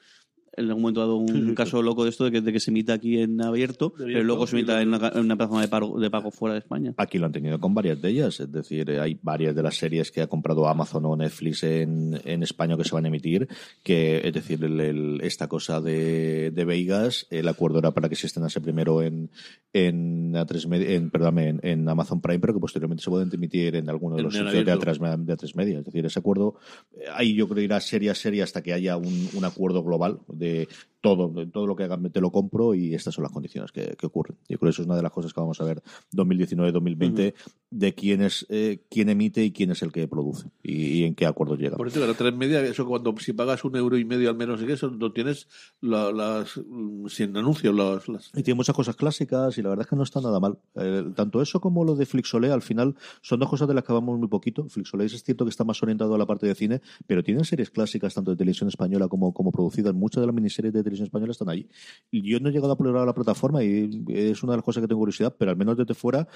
[0.57, 2.93] en algún momento dado un caso loco de esto de que, de que se emita
[2.93, 6.09] aquí en abierto, pero luego se emita en una, en una plataforma de pago, de
[6.09, 6.93] pago fuera de España.
[6.97, 9.75] Aquí lo han tenido con varias de ellas, es decir, eh, hay varias de las
[9.77, 13.47] series que ha comprado Amazon o Netflix en, en España que se van a emitir,
[13.83, 18.15] que es decir, el- el- esta cosa de, de Vegas, el acuerdo era para que
[18.15, 19.29] se estrenase primero en
[19.73, 23.75] en, A3 Media- en, perdóname, en, en Amazon Prime, pero que posteriormente se pueden emitir
[23.77, 24.91] en alguno de los sitios de abierto.
[24.91, 25.79] A3, de A3 Media.
[25.79, 26.55] Es decir, ese acuerdo,
[26.97, 29.81] eh, ahí yo creo que irá serie a serie hasta que haya un, un acuerdo
[29.81, 30.67] global de
[31.01, 34.05] todo, todo lo que hagan te lo compro y estas son las condiciones que, que
[34.05, 34.37] ocurren.
[34.47, 35.81] Yo creo que eso es una de las cosas que vamos a ver
[36.13, 37.33] 2019-2020
[37.71, 41.15] de quién es eh, quién emite y quién es el que produce y, y en
[41.15, 41.77] qué acuerdo llega.
[41.77, 44.61] Por eso, la tres media, eso cuando si pagas un euro y medio al menos,
[44.61, 45.47] y eso no tienes
[45.79, 49.83] la- las mm, sin anuncios, las, las- Y tiene muchas cosas clásicas y la verdad
[49.85, 50.59] es que no está nada mal.
[50.75, 53.91] Eh, tanto eso como lo de Flixolé al final son dos cosas de las que
[53.93, 54.67] hablamos muy poquito.
[54.67, 57.69] Flixolé es cierto que está más orientado a la parte de cine, pero tienen series
[57.71, 59.93] clásicas tanto de televisión española como, como producidas.
[59.93, 61.67] Muchas de las miniseries de televisión española están allí.
[62.11, 64.81] Y yo no he llegado a probar la plataforma y es una de las cosas
[64.81, 66.27] que tengo curiosidad, pero al menos desde fuera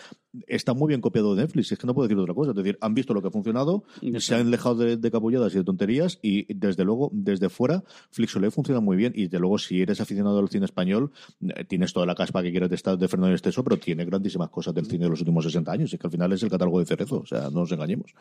[0.47, 1.71] está muy bien copiado de Netflix.
[1.71, 2.51] Es que no puedo decir otra cosa.
[2.51, 3.83] Es decir, han visto lo que ha funcionado,
[4.19, 8.51] se han dejado de, de capulladas y de tonterías y desde luego, desde fuera, Flixolé
[8.51, 12.05] funciona muy bien y desde luego si eres aficionado al cine español, eh, tienes toda
[12.05, 15.05] la caspa que quieras de estar de Fernando Esteso, pero tiene grandísimas cosas del cine
[15.05, 15.93] de los últimos 60 años.
[15.93, 18.13] Es que al final es el catálogo de Cerezo, o sea, no nos engañemos.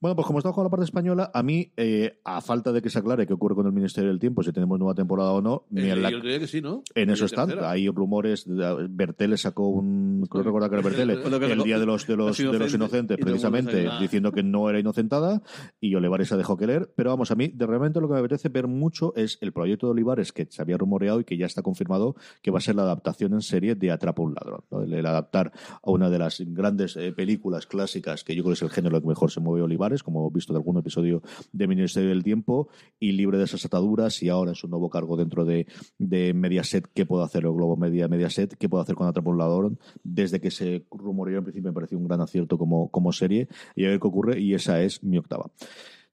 [0.00, 2.90] Bueno, pues como estamos con la parte española, a mí, eh, a falta de que
[2.90, 5.64] se aclare qué ocurre con el Ministerio del Tiempo, si tenemos nueva temporada o no,
[5.70, 6.82] ni Eh, en la- yo que sí, ¿no?
[6.94, 7.48] en eso están.
[7.48, 7.70] tercera.
[7.70, 8.46] Hay rumores.
[8.90, 10.26] Bertele sacó un.
[10.30, 11.16] Creo recordar que era Bertele.
[11.20, 13.18] Bueno, que El día de los, de los, los de los inocentes.
[13.18, 13.98] el precisamente, ah.
[14.00, 15.42] diciendo que no era inocentada.
[15.80, 16.90] Y Olivares se dejó querer.
[16.96, 19.86] Pero vamos, a mí, de realmente lo que me apetece ver mucho es el proyecto
[19.86, 22.74] de Olivares, que se había rumoreado y que ya está confirmado que va a ser
[22.76, 24.60] la adaptación en serie de Atrapa un ladrón.
[24.70, 24.82] ¿no?
[24.82, 25.52] El, el adaptar
[25.82, 29.00] a una de las grandes eh, películas clásicas, que yo creo que es el género
[29.00, 32.68] que mejor se mueve Olivares, como hemos visto de algún episodio de Ministerio del Tiempo,
[33.00, 34.22] y libre de esas ataduras.
[34.22, 35.66] Y ahora en su nuevo cargo dentro de,
[35.98, 37.44] de Mediaset, ¿qué puedo hacer?
[37.44, 39.78] El Globo Media Mediaset, ¿qué puedo hacer con Atrapa un?
[40.04, 43.48] Desde que se rumoreó en principio me pareció un gran acierto como, como serie.
[43.74, 44.38] Y a ver qué ocurre.
[44.40, 45.50] Y esa es mi octava.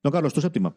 [0.02, 0.76] Don Carlos, tu séptima.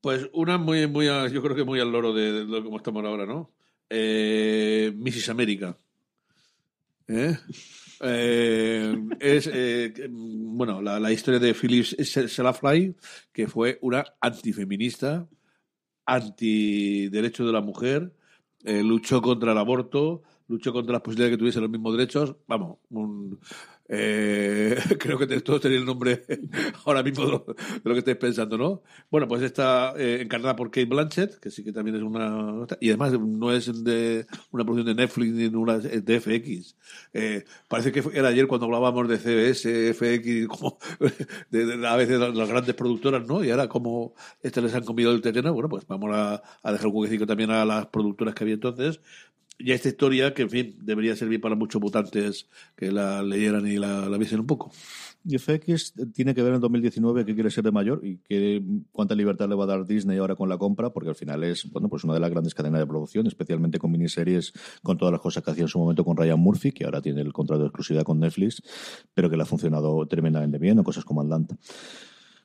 [0.00, 3.04] Pues una muy, muy, a- yo creo que muy al loro de, lo como estamos
[3.04, 3.50] ahora, ¿no?
[3.90, 5.28] Eh, Mrs.
[5.30, 5.76] América.
[7.08, 7.36] ¿Eh?
[8.06, 12.94] Eh, es, eh, bueno, la, la historia de Phyllis Selafly,
[13.32, 15.26] que fue una antifeminista,
[16.06, 18.12] antiderecho de la mujer,
[18.64, 22.36] eh, luchó contra el aborto, luchó contra las posibilidades de que tuviese los mismos derechos.
[22.46, 23.38] Vamos, un,
[23.86, 26.24] eh, creo que todos tenéis el nombre
[26.86, 27.30] ahora mismo de
[27.84, 28.82] lo, que estáis pensando, ¿no?
[29.10, 32.66] Bueno, pues está eh, encarnada por Kate Blanchett, que sí que también es una...
[32.80, 36.76] Y además no es de una producción de Netflix ni una de FX.
[37.12, 40.78] Eh, parece que era ayer cuando hablábamos de CBS, FX, como
[41.50, 43.44] de, a veces las, grandes productoras, ¿no?
[43.44, 46.86] Y ahora como este les han comido el terreno, bueno, pues vamos a, a dejar
[46.86, 49.00] un huequecito también a las productoras que había entonces.
[49.58, 53.76] Y esta historia que, en fin, debería servir para muchos votantes que la leyeran y
[53.76, 54.72] la, la viesen un poco.
[55.26, 58.62] Y FX tiene que ver en 2019 qué quiere ser de mayor y qué,
[58.92, 61.70] cuánta libertad le va a dar Disney ahora con la compra, porque al final es
[61.72, 65.22] bueno pues una de las grandes cadenas de producción, especialmente con miniseries, con todas las
[65.22, 67.68] cosas que hacía en su momento con Ryan Murphy, que ahora tiene el contrato de
[67.68, 68.62] exclusividad con Netflix,
[69.14, 71.56] pero que le ha funcionado tremendamente bien, o cosas como Atlanta.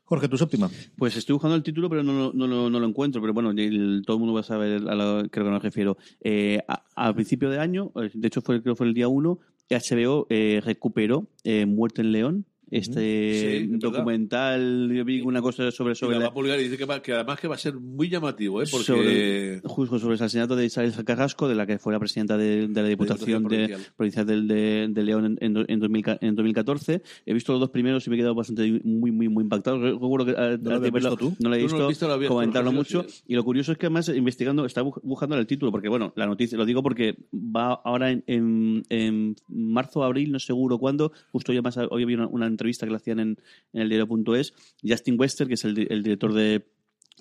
[0.09, 0.69] Jorge, tu séptima.
[0.97, 3.21] Pues estoy buscando el título, pero no, no, lo- encuentro.
[3.21, 5.97] Pero bueno, todo el mundo va a saber a lo creo que me refiero.
[6.21, 9.07] Eh, a, a principio de año, eh, de hecho fue, creo que fue el día
[9.07, 9.37] 1,
[9.69, 12.45] HBO eh, recuperó eh, Muerte en León.
[12.71, 16.59] Este Sí, documental, yo vi una cosa sobre, Y sobre la la- va a publicar
[16.59, 18.65] y dice que, va- que además que va a ser muy llamativo, ¿eh?
[18.69, 18.85] Porque...
[18.85, 22.67] sobre, justo sobre el asesinato de Isabel Carrasco, de la que fue la presidenta de,
[22.67, 26.35] de la Diputación de, Diputación Provincial del- de, de León en, en, en 2000 en
[26.35, 27.01] 2014.
[27.25, 29.79] He visto los dos primeros y me he quedado bastante muy, muy, muy impactado.
[29.81, 31.35] Recuerdo que a- ¿No lo a- visto tú?
[31.39, 33.03] No lo he Tú no visto, lo visto, lo habías comentarlo mucho.
[33.07, 33.23] sí.
[33.27, 36.25] Y lo curioso es que además investigando, estaba bu- buscando el título, porque bueno, la
[36.27, 41.53] noticia, lo digo porque va ahora en, en, en marzo, abril, no seguro cuándo, justo
[41.53, 43.37] ya más, hoy había una, una entrevista que le hacían en,
[43.73, 46.65] en el diario.es, Justin Wester, que es el, el director de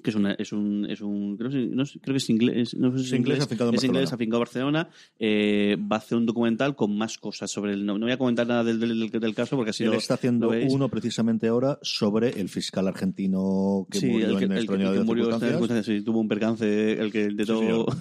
[0.01, 2.77] que es, una, es un, es un creo, que- no sé- creo que es inglés,
[2.77, 4.15] no sé si Es inglés afincado en es inglés Barcelona.
[4.15, 7.99] afincado en Barcelona, eh, va a hacer un documental con más cosas sobre el, no,
[7.99, 10.53] no voy a comentar nada del, del, del caso porque así Él lo, está haciendo
[10.53, 14.67] lo uno precisamente ahora sobre el fiscal argentino que Sí, murió el que, en el
[14.69, 15.51] que- el que murió en estas circunstancias.
[15.51, 17.87] circunstancias, sí, tuvo un percance, el que de todo.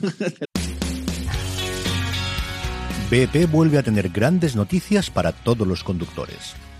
[3.09, 6.55] BP vuelve a tener grandes noticias para todos los conductores.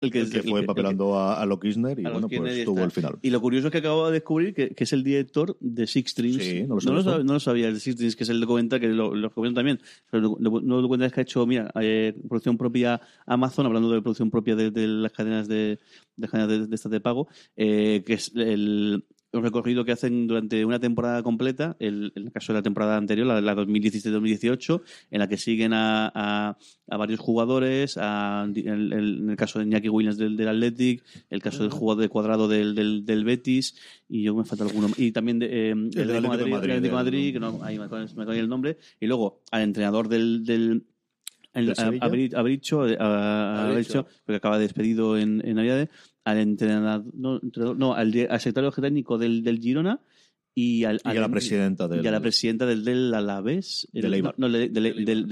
[0.00, 2.84] El que, fue papelando a, a Lo Kirchner y bueno, Kirchner pues y tuvo está.
[2.84, 3.18] el final.
[3.22, 6.10] Y lo curioso es que acabo de descubrir que, que es el director de Six
[6.10, 6.42] Strings.
[6.44, 7.18] Sí, no lo no, sabes lo, tú.
[7.18, 9.30] sab- no lo sabía, el de Six Strings, que es el documental, que lo, lo
[9.54, 9.80] también.
[10.10, 14.30] Pero lo- no es que ha hecho, mira, eh, producción propia Amazon, hablando de producción
[14.30, 15.78] propia de, de las cadenas de,
[16.16, 19.02] de, cadenas de, de estas de pago, eh, que es el,
[19.36, 22.96] el recorrido que hacen durante una temporada completa, el, en el caso de la temporada
[22.96, 26.56] anterior, la, la 2017-2018, en la que siguen a, a,
[26.88, 31.02] a varios jugadores, a- el- el- en el caso de Iñaki Williams del, del Athletic,
[31.30, 33.76] el caso del jugador de cuadrado del, del, del Betis,
[34.08, 34.88] y yo me falta alguno.
[34.96, 37.32] Y también de, eh, el, del Atlético de Madrid, Madrid, el Atlético de del- Madrid,
[37.32, 37.86] que no, ahí me
[38.26, 40.84] me el nombre, y luego al entrenador del, del
[41.56, 41.74] el.
[42.00, 43.68] Abri- Abricho, eh, a-.
[43.70, 45.88] Abricho, porque acaba despedido en, en Navidades,
[46.24, 50.00] al entrenador, no, entrenador- no, al, al secretario técnico del, del Girona
[50.58, 53.86] y, al, Y a la presidenta del- y a la presidenta del, del Alavés,
[54.38, 54.48] no,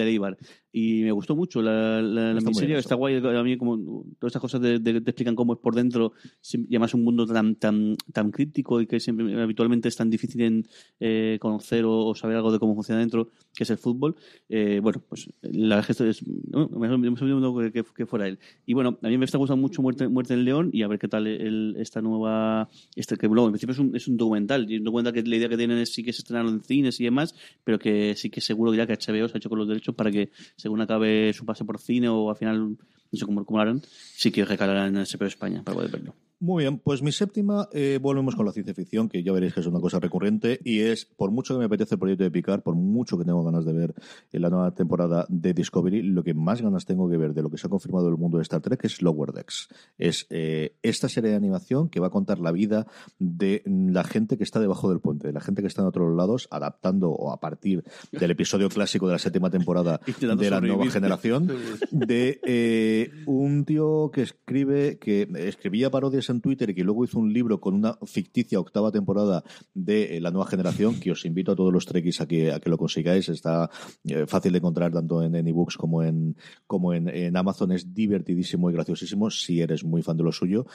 [0.04, 0.37] Eibar.
[0.70, 3.16] Y me gustó mucho la, la, la Está muy miseria, está guay.
[3.16, 3.78] A mí, como
[4.18, 6.12] todas estas cosas te explican cómo es por dentro,
[6.52, 10.42] y además un mundo tan, tan, tan crítico y que siempre, habitualmente es tan difícil
[10.42, 10.66] en
[11.00, 14.16] eh, conocer o, o saber algo de cómo funciona dentro, que es el fútbol.
[14.48, 18.38] Eh, bueno, pues la verdad es no, me me que, que- fuera él.
[18.66, 20.98] Y bueno, a mí me está gustando mucho Muerte, Muerte del León y a ver
[20.98, 22.68] qué tal el- esta nueva.
[22.96, 24.68] Este, que luego, en principio es un, es un documental.
[24.68, 27.00] Y un documental que la idea que tienen es sí que se estrenaron en cines
[27.00, 29.68] y demás, pero que sí que seguro ya que HBO se ha hecho con los
[29.68, 32.79] derechos para que, según acabe su pase por cine o al final, no
[33.18, 33.83] sé cómo, lo harán,
[34.16, 36.14] sí que recalarán en HBO España para poder verlo.
[36.44, 39.61] Muy bien, pues mi séptima, eh, volvemos con la ciencia ficción, que ya veréis que
[39.61, 42.61] es una cosa recurrente, y es, por mucho que me apetece el proyecto de Picard,
[42.61, 43.94] por mucho que tengo ganas de ver
[44.30, 47.48] en la nueva temporada de Discovery, lo que más ganas tengo que ver de lo
[47.48, 49.68] que se ha confirmado del mundo de Star Trek es Lower Decks.
[49.96, 54.37] Es eh, esta serie de animación que va a contar la vida de la gente
[54.37, 57.33] que está debajo del puente, de la gente que está en otros lados, adaptando o
[57.33, 61.50] a partir del episodio clásico de la séptima temporada de la nueva generación,
[61.90, 67.18] de eh, un tío que escribe, que escribía parodias en Twitter y que luego hizo
[67.18, 69.42] un libro con una ficticia octava temporada
[69.74, 72.60] de eh, la nueva generación, que os invito a todos los trekkies a que, a
[72.60, 73.28] que lo consigáis.
[73.28, 73.70] Está
[74.04, 77.72] eh, fácil de encontrar tanto en, ebooks como en, como en, en Amazon.
[77.72, 80.66] Es divertidísimo y graciosísimo si eres muy fan de lo suyo.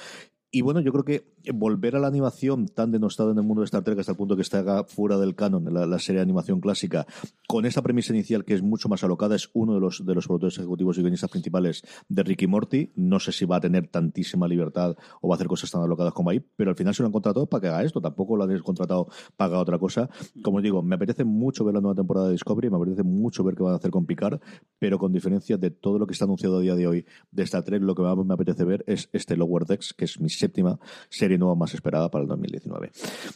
[0.52, 3.66] Y bueno, yo creo que volver a la animación tan denostada en el mundo de
[3.66, 6.60] Star Trek hasta el punto que está fuera del canon, la, la serie de animación
[6.60, 7.06] clásica,
[7.48, 10.26] con esta premisa inicial que es mucho más alocada, es uno de los, de los
[10.26, 12.92] productores ejecutivos y guionistas principales de Ricky Morty.
[12.96, 16.14] No sé si va a tener tantísima libertad o va a hacer cosas tan alocadas
[16.14, 18.02] como ahí, pero al final se lo han contratado para que haga esto.
[18.02, 19.08] Tampoco lo han contratado
[19.38, 20.10] para otra cosa.
[20.42, 23.44] Como os digo, me apetece mucho ver la nueva temporada de Discovery, me apetece mucho
[23.44, 24.40] ver qué van a hacer con Picard,
[24.80, 27.64] pero con diferencia de todo lo que está anunciado a día de hoy de Star
[27.64, 30.80] Trek, lo que más me apetece ver es este Lower Decks, que es mi séptima
[31.10, 32.92] serie nueva más esperada para el 2019.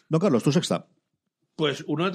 [0.10, 0.88] Don Carlos, tu sexta.
[1.56, 2.10] Pues una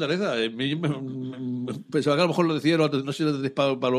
[0.77, 3.79] me- Pensaba que a lo mejor lo decía, no no sé si lo decís para,
[3.79, 3.95] para,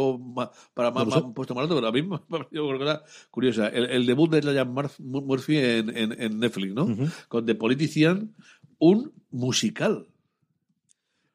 [0.73, 2.19] para más, más puesto más alto, pero a mí me
[2.77, 3.69] cosa curiosa.
[3.69, 6.93] El, el debut de Ryan Murphy- Murphy en, en, en Netflix, ¿no?
[7.29, 8.35] Con The Politician,
[8.79, 10.07] un musical.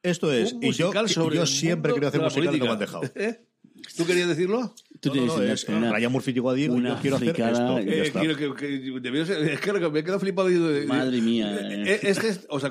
[0.03, 2.61] Esto es, Un y yo, musical sobre yo el siempre quería hacer de la musicales
[2.61, 3.05] no me han dejado.
[3.14, 3.40] ¿Eh?
[3.97, 4.75] ¿Tú querías decirlo?
[5.01, 7.79] Tú No, no, no, es- una- Ryan Murphy llegó a una yo quiero hacer esto.
[7.79, 10.51] Eh, quiero que, que debió ser- es que que me he quedado flipado.
[10.51, 11.57] y- Madre mía.
[11.61, 12.70] Eh, Este es, o sea,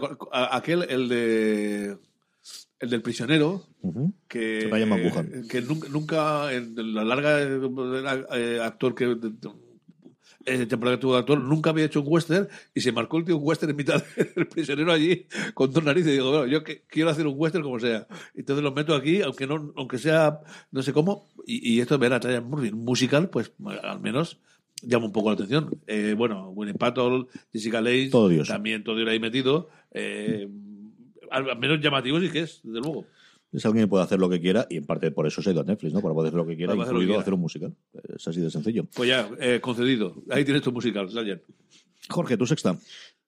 [0.52, 1.98] aquel, el de.
[2.80, 4.14] El del prisionero, Ujú.
[4.28, 5.48] que, Ryan McGuhan.
[5.48, 9.06] que nunca, nunca en la larga eh, actor que
[10.46, 13.26] eh, temporada que tuvo de actor nunca había hecho un western y se marcó el
[13.26, 14.04] tío un western en mitad
[14.36, 17.64] del prisionero allí con dos narices y digo bueno, yo que- quiero hacer un western
[17.64, 20.40] como sea entonces lo meto aquí aunque no aunque sea
[20.72, 23.52] no sé cómo y, y esto ver a Ryan Murphy un musical pues
[23.84, 24.40] al menos
[24.86, 25.80] llama un poco la atención.
[25.88, 28.50] Eh, bueno, Winnie Patton, Jessica Lange, Todo Dios.
[28.50, 29.70] también todo Dios ahí metido.
[29.92, 30.50] Eh,
[31.32, 33.06] al al menos llamativo sí que es, desde luego.
[33.54, 35.54] Es alguien que puede hacer lo que quiera y en parte por eso se ha
[35.54, 36.02] ido a Netflix, ¿no?
[36.02, 37.22] Para poder hacer lo que quiera, hacer incluido quiera.
[37.22, 37.76] hacer un musical.
[38.16, 38.86] Es así de sencillo.
[38.96, 40.16] Pues ya, eh, concedido.
[40.30, 41.44] Ahí tienes tu musical, Slayer.
[42.10, 42.78] Jorge, tu sexta.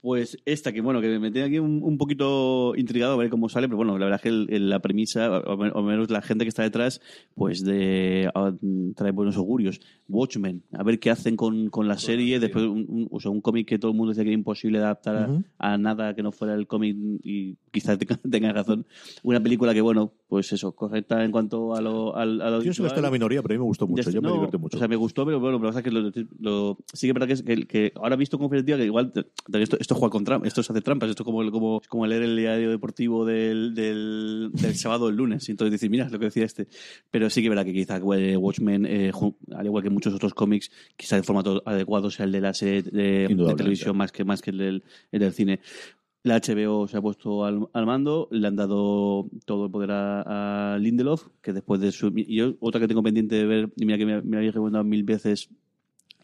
[0.02, 3.50] Pues esta, que bueno, que me tiene aquí un, un poquito intrigado a ver cómo
[3.50, 6.22] sale, pero bueno, la verdad es que el- el- la premisa, o o menos la
[6.22, 7.02] gente que está detrás,
[7.34, 8.54] pues de a-
[8.96, 9.80] trae buenos augurios.
[10.08, 13.42] Watchmen, a ver qué hacen con, con la serie, después un, un- o sea, un
[13.42, 15.44] cómic que todo el mundo decía que era imposible adaptar a- Ujú.
[15.58, 18.86] a, nada que no fuera el cómic y quizás tenga, tenga razón.
[19.24, 22.16] Una película que, bueno, pues eso, correcta en cuanto a lo...
[22.16, 24.04] A lo Yo que en la minoría, pero a mí me gustó mucho.
[24.04, 24.78] Ya Yo me no, divertí mucho.
[24.78, 27.12] O sea, me gustó, pero bueno, pero la verdad es que lo, lo- sí que
[27.12, 29.26] es verdad que, que, que ahora visto con perspectiva que igual te-
[29.64, 32.24] esto, esto juega con trampas, esto se hace trampas, esto es como, como, como leer
[32.24, 36.12] el diario deportivo del, del, del sábado o el lunes, y entonces decir, mira, es
[36.12, 36.68] lo que decía este.
[37.12, 39.12] Pero sí que verdad que quizá eh, Watchmen, eh,
[39.56, 42.84] al igual que muchos otros cómics, quizá el formato adecuado sea el de la serie
[42.84, 45.60] de, televisión más que, más que el del, el del cine.
[46.24, 50.74] La HBO se ha puesto al, al mando, le han dado todo el poder a,
[50.74, 52.12] a Lindelof, que después de su...
[52.16, 54.84] Y yo, otra que tengo pendiente de ver, y mira que me, me había recomendado
[54.84, 55.50] mil veces,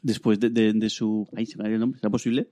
[0.02, 1.28] después de, de- de su...
[1.36, 2.48] Ay, se me ha el nombre, ¿será posible?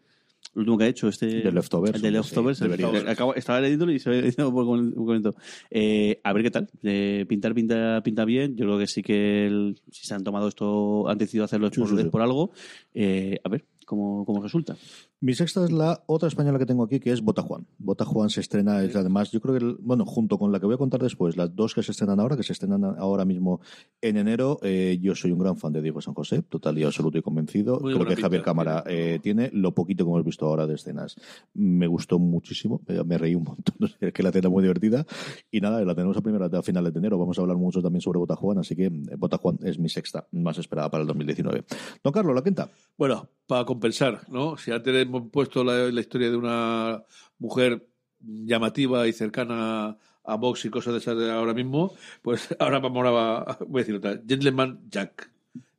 [0.56, 1.42] Lo último que ha hecho, este...
[1.42, 2.62] The Leftovers, The sí, Leftovers.
[2.62, 5.36] el- acabo- estaba leyéndolo y se había ido por un momento.
[5.70, 6.68] Eh, a ver qué tal.
[6.82, 8.56] Eh, pintar pinta, pinta bien.
[8.56, 11.88] Yo creo que sí que el- si se han tomado esto, han decidido hacerlo por,
[11.90, 12.04] sí, sí.
[12.10, 12.52] por algo.
[12.96, 14.76] Eh, a ver cómo, cómo resulta.
[15.22, 17.68] Mi sexta es la otra española que tengo aquí, que es Bota Juan.
[17.78, 20.66] Bota Juan se estrena, es además, yo creo que, el- bueno, junto con la que
[20.66, 23.60] voy a contar después, las dos que se estrenan ahora, que se estrenan ahora mismo
[24.02, 27.18] en enero, eh, yo soy un gran fan de Diego San José, total y absoluto
[27.18, 27.82] y convencido.
[27.82, 30.76] Muy creo que Javier pinta, Cámara eh, tiene lo poquito que hemos visto ahora de
[30.76, 31.18] escenas.
[31.54, 35.06] Me gustó muchísimo, me, me reí un montón, es que la escena es muy divertida.
[35.52, 37.18] Y nada, la tenemos a primera a finales de enero.
[37.18, 39.90] Vamos a hablar mucho también sobre Bota Juan, así que eh, Bota Juan es mi
[39.90, 41.66] sexta, más esperada para el 2019.
[42.06, 42.70] Don Carlos, la quinta.
[42.98, 44.56] Bueno, para compensar, ¿no?
[44.56, 47.04] Si antes hemos puesto la, la historia de una
[47.40, 47.86] mujer
[48.22, 53.06] llamativa y cercana a Vox y cosas de esas de ahora mismo, pues ahora vamos
[53.08, 54.22] a, voy a decir otra.
[54.28, 55.32] Gentleman Jack.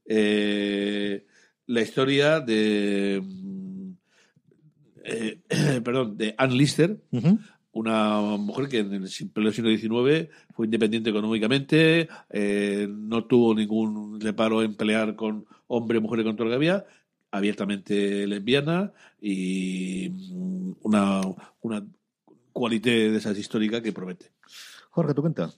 [0.04, 1.24] Eh,
[1.66, 3.22] la historia de...
[3.22, 3.90] mm,
[5.04, 5.40] eh,
[5.84, 7.00] perdón, de Ann Lister,
[7.72, 14.62] una mujer que en el siglo XIX fue independiente económicamente, eh, no tuvo ningún reparo
[14.62, 16.84] en pelear con hombre, mujer y con todo lo que había,
[17.30, 21.20] abiertamente lesbiana y mm, una,
[21.60, 21.86] una
[22.52, 24.32] cualité de esas históricas que promete.
[24.90, 25.50] Jorge, tu cuenta.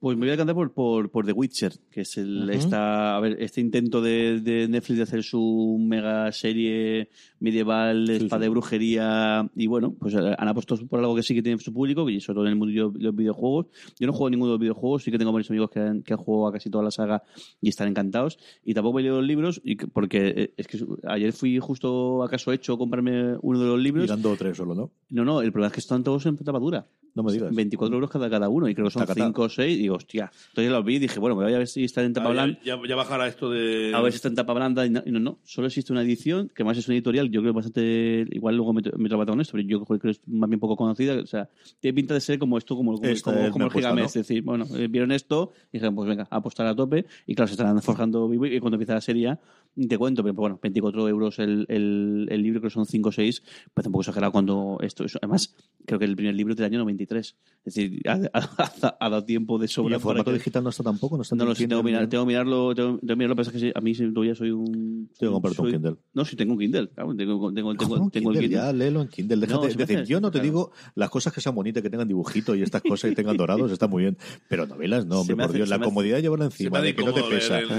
[0.00, 2.50] Pues me voy a cantar por, por, por The Witcher, que es el, Ujú.
[2.52, 7.08] esta, a ver, este intento de, de Netflix de hacer su mega serie
[7.40, 8.44] medieval, de Sí, espada sí.
[8.44, 12.08] de brujería, y bueno, pues han apostado por algo que sí que tiene su público,
[12.08, 13.66] y sobre todo en el mundo de los videojuegos.
[13.98, 16.02] Yo no juego a ninguno de los videojuegos, sí que tengo varios amigos que han,
[16.02, 17.24] que han jugado a casi toda la saga
[17.60, 20.78] y están encantados, y tampoco he leído los libros, y que- porque eh, es que
[21.08, 24.04] ayer fui justo acaso hecho a comprarme uno de los libros.
[24.04, 24.92] Y dando tres solo, ¿no?
[25.10, 26.86] No, no, el problema es que están todos en tapadura.
[27.18, 27.52] No me digas.
[27.52, 29.26] 24 euros cada, cada uno, y creo que son Tacatá.
[29.26, 29.76] 5 o 6.
[29.76, 30.30] Y digo, hostia.
[30.50, 32.32] Entonces los vi y dije, bueno, me voy a ver si está en tapa Ah,
[32.32, 32.58] blanda.
[32.64, 33.92] ya, ya- bajará esto de...
[33.92, 34.86] A ver si está en tapa blanda.
[34.86, 35.38] Y no, y no, no.
[35.42, 38.24] Solo existe una edición, que más es una editorial, yo creo bastante.
[38.30, 40.76] Igual luego me, me trabajo con esto, pero yo creo que es más bien poco
[40.76, 41.14] conocida.
[41.20, 41.48] O sea,
[41.80, 44.02] tiene pinta de ser como esto, como, como, Esta como, como el apuesta, Gigamesh.
[44.02, 44.06] ¿no?
[44.06, 47.04] Es decir, bueno, eh, vieron esto y dijeron, pues venga, a apostar a tope.
[47.26, 48.46] Y claro, se estarán forjando vivo.
[48.46, 49.40] Y cuando empieza la serie, ya,
[49.88, 53.12] te cuento, pero bueno, 24 euros el, el, el libro, creo que son 5 o
[53.12, 53.42] 6.
[53.74, 55.04] Parece un poco exagerado cuando esto.
[55.04, 55.54] eso- además,
[55.86, 57.07] creo que el primer libro es del año 93.
[57.16, 59.96] Es decir, ha, ha- ha dado tiempo de ¿Y sobra.
[59.96, 61.16] el para formato que- digital no está tampoco?
[61.16, 63.16] ¿No, está no en lo sé, tengo que, mirar, tengo que mirarlo, tengo, tengo que
[63.16, 65.10] mirarlo, pero es que a mí todavía soy un...
[65.18, 65.96] Tengo que comprarte un Kindle.
[66.14, 68.56] No, sí tengo un Kindle, claro, tengo, tengo, tengo, Compra un tengo el Kindle.
[68.56, 69.36] Ya, léelo en Kindle.
[69.36, 70.44] Déjate, No, decir, yo no te claro.
[70.44, 73.70] digo las cosas que sean bonitas, que tengan dibujitos y estas cosas y tengan dorados,
[73.70, 74.16] está muy bien.
[74.48, 75.68] Pero novelas no, hombre, por hace- Dios.
[75.68, 77.58] La comodidad de llevarla encima, de que no te pesa.
[77.58, 77.70] el-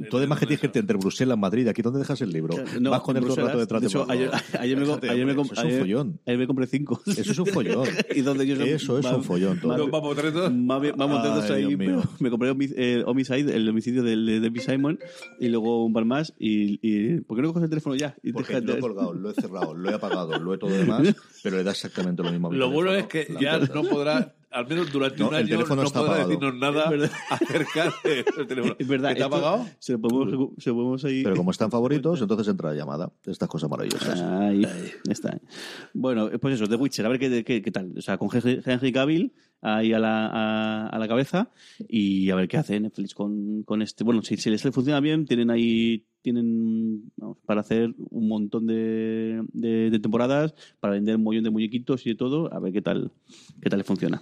[0.00, 2.56] el- Tú además que tienes que irte entre Bruselas, Madrid, aquí ¿dónde dejas el libro?
[2.80, 3.88] No, Vas con el el Bruselas, rato detrás de
[6.28, 7.02] ayer me compré cinco.
[7.06, 7.86] Eso es un follón.
[8.16, 9.72] y donde yo Eso es un follón todo.
[10.50, 14.40] Vamos, vamos, más contentos Ay, ahí, pero me compré eh, Homicide, el homicidio del- de
[14.40, 14.98] Debbie Simon,
[15.40, 16.32] y luego un par más.
[16.38, 18.16] Y, y ¿Por qué no coges el teléfono ya?
[18.22, 20.70] Y Porque deja- lo he colgado, lo he cerrado, lo he apagado, lo he todo
[20.70, 21.02] demás,
[21.42, 24.34] pero le da exactamente lo mismo a mi Lo bueno es que ya no podrá,
[24.50, 26.28] al menos durante No, un el año, teléfono no está podrá apagado.
[26.30, 26.90] decirnos nada
[27.30, 27.92] acerca
[28.36, 28.76] del teléfono.
[28.78, 29.08] Es verdad.
[29.10, 29.66] ¿Que ¿Te ha esto apagado?
[29.78, 31.22] Se lo podemos, se lo podemos ahí...
[31.22, 33.12] Pero como están favoritos, entonces entra la llamada.
[33.26, 34.20] Estas cosas maravillosas.
[34.20, 34.62] Ahí
[35.08, 35.38] está.
[35.94, 37.92] Bueno, pues eso, The Witcher, a ver qué, qué, qué tal.
[37.96, 41.50] O sea, con Henry Henry Cavill ahí a la, a, a la cabeza
[41.88, 44.04] y a ver qué hace Netflix con, con este.
[44.04, 49.42] Bueno, si, si les funciona bien, tienen ahí tienen vamos, para hacer un montón de,
[49.52, 53.10] de, temporadas, para vender un montón de muñequitos y de todo, a ver qué tal,
[53.62, 54.20] qué tal les funciona.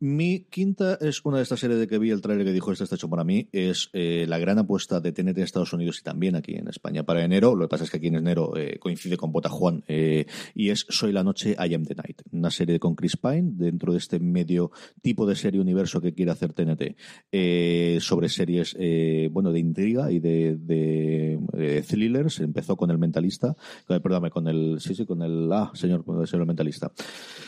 [0.00, 2.84] Mi quinta es una de estas series de que vi el trailer que dijo este
[2.84, 3.48] está hecho para mí.
[3.50, 7.02] Es eh, la gran apuesta de TNT en Estados Unidos y también aquí en España
[7.02, 7.56] para enero.
[7.56, 10.70] Lo que pasa es que aquí en enero eh, coincide con Bota Juan eh, y
[10.70, 12.22] es Soy la noche, I am the night.
[12.30, 14.70] Una serie con Chris Pine dentro de este medio
[15.02, 18.76] tipo de serie universo que quiere hacer TNT sobre series
[19.32, 22.38] bueno de intriga y de, de, thrillers.
[22.40, 26.92] Empezó con El Mentalista, perdóname, con el sí sí con el ah señor, señor Mentalista.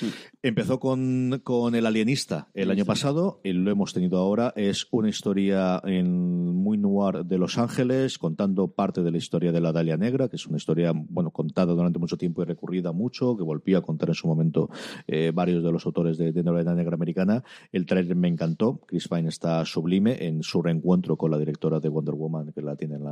[0.00, 0.06] Mm.
[0.42, 4.52] Empezó con, con El Alienista el año pasado y lo hemos tenido ahora.
[4.56, 9.60] Es una historia en muy noir de Los Ángeles, contando parte de la historia de
[9.60, 13.36] la Dalia Negra, que es una historia bueno contada durante mucho tiempo y recurrida mucho,
[13.36, 14.70] que volvió a contar en su momento
[15.06, 17.42] eh, varios de los autores de, de novela negra americana.
[17.72, 18.80] El trailer me encantó.
[18.86, 22.76] Chris Pine está sublime en su reencuentro con la directora de Wonder Woman, que la
[22.76, 23.02] tienen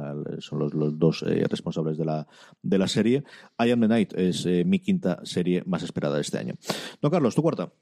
[0.41, 2.27] son los, los dos eh, responsables de la,
[2.63, 3.25] de la serie.
[3.59, 6.55] I Am the Night es eh, mi quinta serie más esperada de este año.
[7.01, 7.73] Don Carlos, tu cuarta.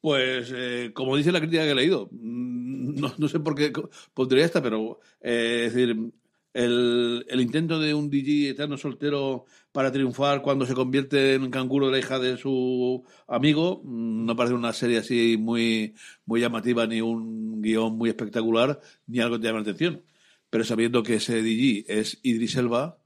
[0.00, 3.72] Pues, eh, como dice la crítica que he leído, mm, no, sé por qué
[4.14, 6.12] pondría esta, pero eh, es decir,
[6.54, 11.86] el, el, intento de un DJ eterno soltero para triunfar cuando se convierte en canguro
[11.86, 15.94] de la hija de su amigo, mm, no parece una serie así muy,
[16.26, 20.04] muy llamativa, ni un guion muy espectacular, ni algo que llame la atención.
[20.50, 22.98] Pero sabiendo que ese DJ es Idris Elba,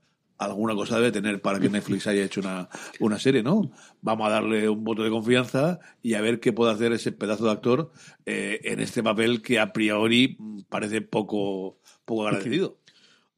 [0.45, 2.69] alguna cosa debe tener para que Netflix haya hecho una,
[3.01, 3.71] una serie, ¿no?
[4.01, 7.45] Vamos a darle un voto de confianza y a ver qué puede hacer ese pedazo
[7.45, 7.93] de actor
[8.27, 10.37] eh, en este papel que a priori
[10.69, 12.82] parece poco, poco agradecido.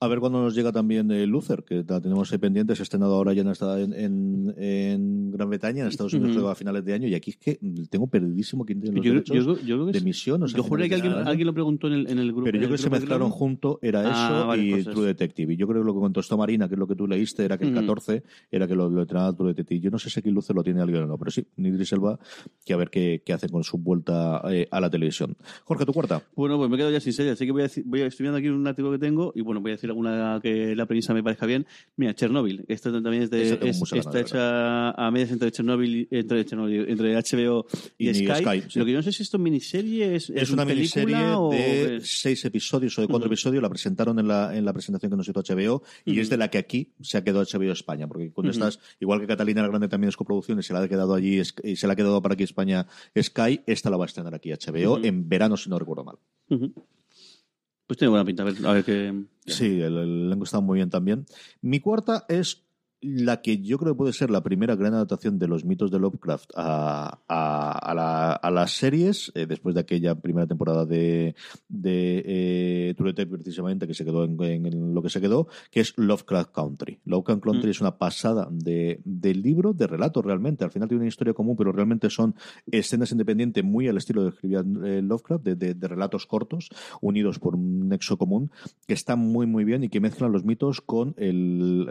[0.04, 2.84] A ver cuándo nos llega también eh, Luther, que la tenemos ahí pendiente, se ha
[2.84, 7.08] estrenado ahora ya en, en, en, Gran Bretaña, en Estados Unidos a finales de año,
[7.08, 10.46] y aquí es que tengo perdidísimo quién tiene los derechos de emisión.
[10.46, 12.44] yo juré que alguien, alguien, lo preguntó en el, en el grupo.
[12.44, 15.54] Pero yo creo que se mezclaron junto, era ah, eso y pues True Detective.
[15.54, 17.56] Y yo creo que lo que contestó Marina, que es lo que tú leíste, era
[17.56, 19.80] que el 14 era que lo, lo entrenaba True Detective.
[19.80, 22.18] Yo no sé si aquí Luther lo tiene alguien o no, pero sí, Nidri Selva,
[22.62, 25.34] que a ver qué, qué hace con su vuelta eh, a la televisión.
[25.64, 26.22] Jorge, tu cuarta.
[26.36, 28.48] Bueno, pues me quedo ya sin serie, así que voy a, voy a estudiando aquí
[28.48, 31.46] un artículo que tengo y bueno, voy a decir alguna que la premisa me parezca
[31.46, 31.66] bien.
[31.96, 32.64] Mira, Chernobyl.
[32.68, 37.66] Esto también es de, está hecha a medias entre Chernobyl, entre, entre HBO
[37.98, 38.62] y, Sky.
[38.74, 41.16] Lo que yo no sé si esto es miniserie, es, es una miniserie
[41.50, 43.62] de seis episodios o de cuatro episodios.
[43.62, 46.48] La presentaron en la, en la presentación que nos hizo HBO y es de la
[46.48, 48.06] que aquí se ha quedado HBO España.
[48.08, 50.88] Porque cuando estás, igual que Catalina la Grande también es coproducción y se la ha
[50.88, 52.86] quedado allí y se la ha quedado para aquí España
[53.20, 56.16] Sky, esta la va a estrenar aquí HBO en verano, si no recuerdo mal.
[57.86, 59.24] Pues tiene buena pinta, a ver, a ver qué...
[59.46, 61.26] Sí, el elenco está muy bien también.
[61.60, 62.63] Mi cuarta es
[63.04, 65.98] la que yo creo que puede ser la primera gran adaptación de los mitos de
[65.98, 71.34] Lovecraft a, a, las series, eh, después de aquella primera temporada de,
[71.68, 75.92] de eh, True Detective, precisamente, que se quedó en, lo que se quedó, que es
[75.98, 77.00] Lovecraft Country.
[77.04, 77.70] Lovecraft Country mm.
[77.70, 79.00] es una pasada de,
[79.34, 80.64] libro, de relato realmente.
[80.64, 82.34] Al final tiene una historia común, pero realmente son
[82.70, 86.70] escenas independientes muy al estilo de escribía eh, Lovecraft, de, de, relatos cortos,
[87.02, 88.50] unidos por un nexo común,
[88.86, 91.84] que están muy, muy bien y que mezclan los mitos con el,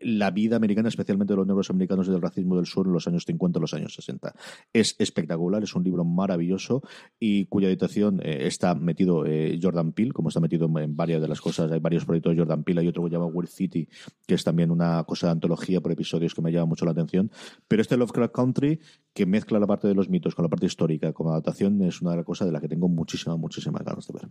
[0.00, 3.06] la vida americana, especialmente de los negros americanos y del racismo del sur en los
[3.06, 4.34] años 50 y los años 60.
[4.72, 6.82] Es espectacular, es un libro maravilloso
[7.18, 11.28] y cuya editación eh, está metido eh, Jordan Peele, como está metido en, varias de
[11.28, 11.70] las cosas.
[11.72, 13.88] Hay varios proyectos de Jordan Peele, hay otro que se llama World City,
[14.26, 17.30] que es también una cosa de antología por episodios que me llama mucho la atención.
[17.66, 18.80] Pero este Lovecraft Country,
[19.12, 22.12] que mezcla la parte de los mitos con la parte histórica, como adaptación, es una
[22.12, 24.28] de las cosas de la que tengo muchísimas, muchísimas ganas de ver.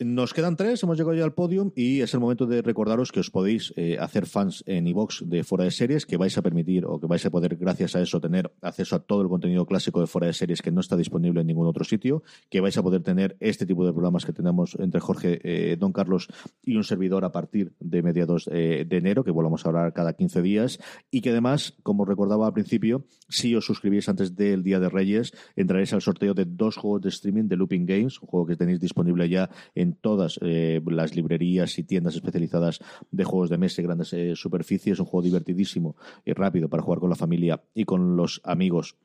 [0.00, 3.18] Nos quedan tres, hemos llegado ya al podium y es el momento de recordaros que
[3.18, 6.86] os podéis eh, hacer fans en iBox de Fuera de Series, que vais a permitir
[6.86, 10.00] o que vais a poder, gracias a eso, tener acceso a todo el contenido clásico
[10.00, 12.82] de Fuera de Series que no está disponible en ningún otro sitio, que vais a
[12.84, 16.28] poder tener este tipo de programas que tenemos entre Jorge, eh, Don Carlos
[16.62, 20.42] y un servidor a partir de mediados de enero, que volvamos a hablar cada 15
[20.42, 20.78] días,
[21.10, 25.32] y que además, como recordaba al principio, si os suscribís antes del Día de Reyes,
[25.56, 28.78] entraréis al sorteo de dos juegos de streaming de Looping Games, un juego que tenéis
[28.78, 32.80] disponible ya en en todas eh, las librerías y tiendas especializadas
[33.10, 35.00] de juegos de mesa grandes eh, superficies.
[35.00, 38.96] Un juego divertidísimo y rápido para jugar con la familia y con los amigos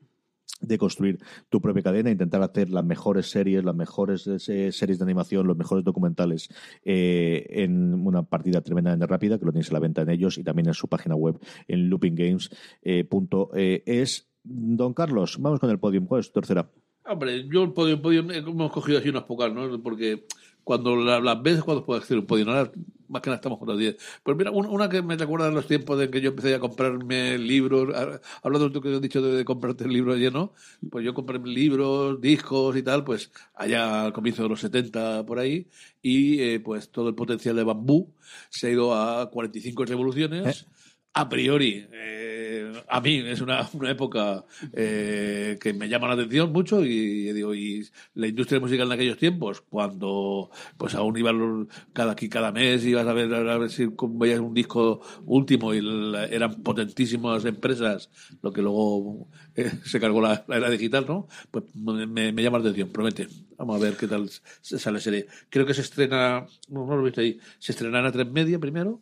[0.60, 1.18] de construir
[1.48, 5.56] tu propia cadena, intentar hacer las mejores series, las mejores eh, series de animación, los
[5.56, 6.48] mejores documentales
[6.84, 10.68] en una partida tremendamente rápida, que lo tienes a la venta en ellos y también
[10.68, 14.28] en su página web en loopinggames.es.
[14.44, 16.06] Don Carlos, vamos con el podium.
[16.06, 16.70] ¿Cuál es tu tercera?
[17.06, 19.82] Hombre, yo el podium, podium hemos cogido así unas pocas, ¿no?
[19.82, 20.26] Porque
[20.64, 23.96] cuando las veces cuando puedo hacer un podio, más que nada estamos con las 10.
[24.22, 27.38] Pues mira, una que me recuerda de los tiempos de que yo empecé a comprarme
[27.38, 27.94] libros,
[28.42, 30.52] hablando de lo que he dicho de, comprarte el libro lleno,
[30.90, 35.38] pues yo compré libros, discos y tal, pues allá al comienzo de los 70 por
[35.38, 35.68] ahí,
[36.02, 38.12] y eh, pues todo el potencial de bambú
[38.48, 40.62] se ha ido a 45 revoluciones.
[40.62, 40.73] ¿Eh?
[41.16, 46.52] A priori, eh, a mí es una, una época eh, que me llama la atención
[46.52, 52.14] mucho y, digo, y la industria musical en aquellos tiempos, cuando pues aún iban cada
[52.16, 56.62] cada mes ibas a ver a ver si veías un disco último y la- eran
[56.62, 58.10] potentísimas empresas,
[58.42, 61.28] lo que luego eh, se cargó la, era digital, ¿no?
[61.50, 63.28] Pues me, me llama la atención, promete.
[63.56, 64.28] Vamos a ver qué tal
[64.62, 65.26] sale serie.
[65.48, 69.00] Creo que se estrena, no, no lo viste ahí, se estrenará a tres media primero.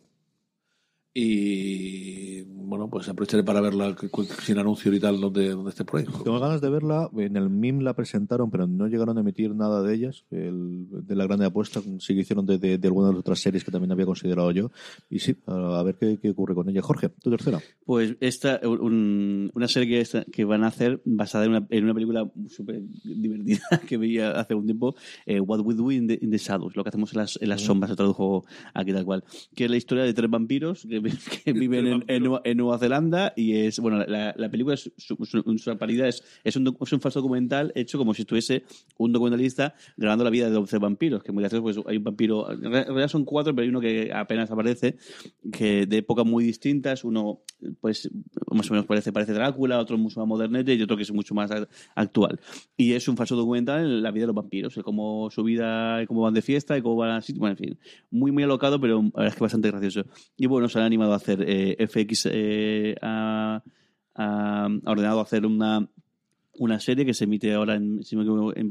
[1.15, 3.95] Y bueno, pues aprovecharé para verla
[4.41, 6.05] sin anuncio y tal donde, donde esté por ahí.
[6.23, 7.09] Tengo ganas de verla.
[7.15, 10.25] En el MIM la presentaron, pero no llegaron a emitir nada de ellas.
[10.31, 13.39] El, de la grande apuesta, sí que hicieron de, de, de algunas de las otras
[13.39, 14.71] series que también había considerado yo.
[15.09, 16.81] Y sí, a, ver qué, qué ocurre con ella.
[16.81, 17.59] Jorge, tu tercera.
[17.85, 21.83] Pues esta, un- una serie que, esta- que van a hacer basada en una, en
[21.83, 24.95] una película súper divertida que veía hace un tiempo,
[25.27, 27.49] eh, What We Do in the, in the Shadows, lo que hacemos en las, en
[27.49, 29.23] las sombras, se tradujo aquí tal cual,
[29.55, 31.02] que es la historia de tres vampiros que,
[31.43, 34.91] que viven en, en Nueva, en Nueva Zelanda y es, bueno, la, la película es
[34.97, 38.63] su, su, su paridad es, es, un, es un falso documental hecho como si estuviese
[38.97, 42.51] un documentalista grabando la vida de 11 vampiros, que muy gracioso, pues hay un vampiro,
[42.51, 44.97] en realidad son cuatro, pero hay uno que apenas aparece,
[45.51, 47.41] que de épocas muy distintas, uno
[47.81, 48.09] pues
[48.51, 51.33] más o menos parece, parece Drácula, otro mucho más modernete y otro que es mucho
[51.33, 51.51] más
[51.95, 52.39] actual.
[52.77, 56.21] Y es un falso documental en la vida de los vampiros, cómo su vida, cómo
[56.21, 57.79] van de fiesta, y cómo van así, bueno, en fin,
[58.11, 60.05] muy muy alocado, pero la verdad es que bastante gracioso.
[60.37, 63.61] Y bueno, han animado a hacer eh, FX, eh, ha,
[64.85, 65.89] ordenado hacer una
[66.59, 68.01] una serie que se emite ahora en,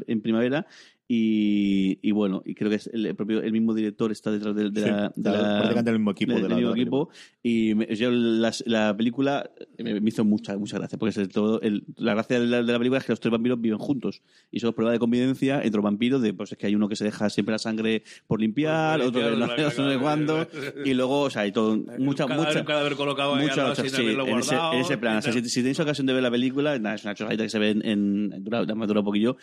[0.07, 0.67] en primavera
[1.15, 4.71] y, y bueno y creo que es el propio el mismo director está detrás de,
[4.71, 6.71] de Sí, la, de está la- prácticamente el mismo equipo del- de del la- mismo
[6.73, 7.09] de la equipo.
[7.43, 11.61] y me- yo la, la película me, me hizo mucha mucha gracia porque es todo
[11.61, 14.23] el- la gracia de la, de la película es que los tres vampiros viven juntos.
[14.51, 16.97] Y son prueba de convivencia entre los vampiros de pues es que hay uno que
[16.97, 20.47] se deja siempre la sangre por limpiar Por otro que no, sé cuándo.
[20.85, 24.15] y luego o sea hay todo mucha cadáver, mucha cadáver colocado mucha sí, en ese,
[24.15, 25.17] guardado, en ese plan.
[25.19, 27.51] O sea, si, si tenéis ocasión de ver la película, nada, es una chorradita que
[27.51, 29.37] se ve en, en dura, me dura un poquillo,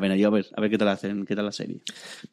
[0.00, 0.16] pena.
[0.16, 1.80] Yo a ver, a ver qué tal qué tal la serie.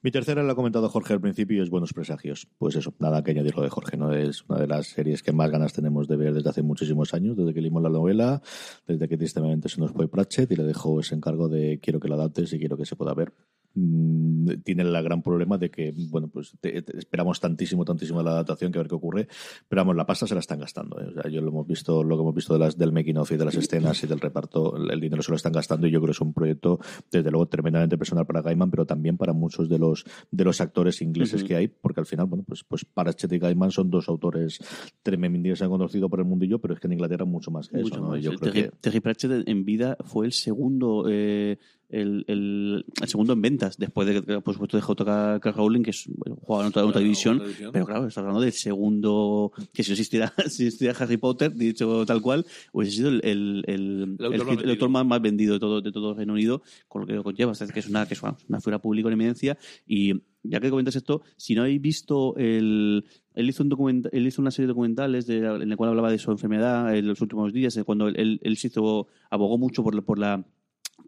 [0.02, 2.48] Mi tercera la ha comentado Jorge al principio es Buenos Presagios.
[2.58, 4.14] Pues eso, nada que añadir lo de Jorge, ¿no?
[4.14, 7.38] Es una de las series que más ganas tenemos de ver desde hace muchísimos años,
[7.38, 8.42] desde que leímos la novela,
[8.88, 12.08] desde que tristemente se nos fue Pratchett y le dejo ese encargo de quiero que
[12.08, 13.34] la adaptes y quiero que se pueda ver.
[13.74, 18.26] Mm, tiene el gran problema de que, bueno, pues te- te- esperamos tantísimo, tantísimo de
[18.26, 19.28] la adaptación que a ver qué ocurre,
[19.68, 21.00] pero vamos, la pasta se la están gastando.
[21.02, 21.08] ¿eh?
[21.08, 23.32] O sea, yo lo hemos visto, lo que hemos visto de las, del making of
[23.32, 26.00] y de las escenas y del reparto, el, dinero se lo están gastando y yo
[26.00, 26.80] creo que es un proyecto,
[27.12, 31.02] desde luego, tremendamente personal para Gaiman, pero también para muchos de los, de los actores
[31.02, 34.60] ingleses que hay, porque al final, bueno, pues, pues Pratchett y Gaiman son dos autores
[35.02, 37.78] tremendos se han conocido por el mundillo, pero es que en Inglaterra mucho más que
[37.78, 38.10] eso, Mucho ¿no?
[38.10, 38.20] más.
[38.20, 41.58] Y Yo creo Terry, que Terry Pratchett en vida fue el segundo eh,
[41.92, 45.52] el, el, el segundo en ventas, después de que, por supuesto, de J.K.
[45.52, 49.84] Rowling, que es, bueno, jugaba en otra, división, pero claro, está hablando del segundo, que
[49.84, 53.22] si no existiera, si existiera Harry Potter, dicho tal cual, hubiese sido el,
[53.68, 57.14] el, autor autor más, más vendido de todo, de todo Reino Unido, con lo que
[57.14, 59.58] lo conlleva, o sea, que es una, que es una, una figura pública en eminencia,
[59.86, 60.14] y
[60.44, 63.06] ya que comentas esto, si no habéis visto el...
[63.34, 66.12] Él hizo, un documenta- él hizo una serie de documentales de, en la cual hablaba
[66.12, 69.84] de su enfermedad en los últimos días, cuando él, él, él se hizo, abogó mucho
[69.84, 70.44] por, por la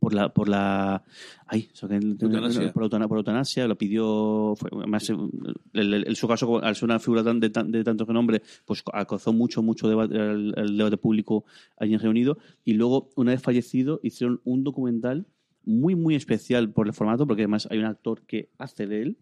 [0.04, 1.04] por la por la
[1.48, 2.72] ay, eso que- Eutanasia.
[2.74, 5.18] por, por eutanasia lo pidió fue, además el,
[5.74, 8.84] el- el- su caso al ser una figura tan- de, tan- de tanto renombre pues
[8.94, 11.46] acozó mucho mucho debate, el, el debate público
[11.78, 15.26] allí en Reino Unido y luego una vez fallecido hicieron un documental
[15.66, 19.18] muy muy especial por el formato porque además hay un actor que hace de él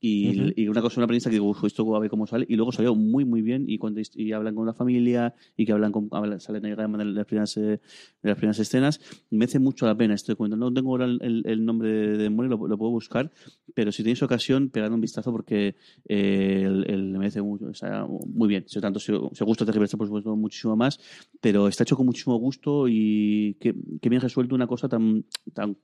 [0.00, 0.52] y, Ujú.
[0.56, 2.72] y una cosa, una premisa que digo, "Uf, esto a ver cómo sale, y luego
[2.72, 6.08] salió muy, muy bien, y, cuando, y hablan con la familia, y que hablan con,
[6.12, 7.80] hablan, salen ahí de las primeras, eh, de
[8.22, 10.56] las primeras escenas, merece mucho la pena este documento.
[10.56, 13.30] No tengo ahora el, el- el nombre de, de memoria, lo, lo puedo buscar,
[13.74, 15.76] pero si tenéis ocasión, pegad un vistazo porque
[16.08, 18.64] eh, el, el- merece mucho, o sea, muy bien.
[18.66, 20.98] Si tanto si, si os gusta Pratchett, por supuesto, muchísimo más,
[21.40, 25.76] pero está hecho con muchísimo gusto y que, que bien resuelto una cosa tan, tan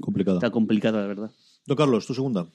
[0.00, 0.38] complicado.
[0.38, 1.30] tan complicada, la verdad.
[1.66, 2.46] Don Carlos, tu segunda.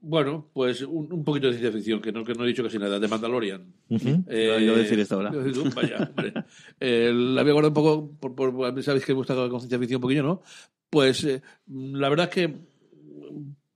[0.00, 2.78] Bueno, pues un, un poquito de ciencia ficción, que no, que no he dicho casi
[2.78, 3.64] nada, de Mandalorian.
[3.88, 4.24] Ujú.
[4.28, 5.30] Eh, Iba a decir esto ahora.
[5.74, 6.32] Vaya, hombre.
[6.78, 9.98] Eh, la había guardado un poco, por, por- sabéis que me gusta con ciencia ficción
[9.98, 10.42] un poquillo, ¿no?
[10.90, 12.56] Pues eh, la verdad es que,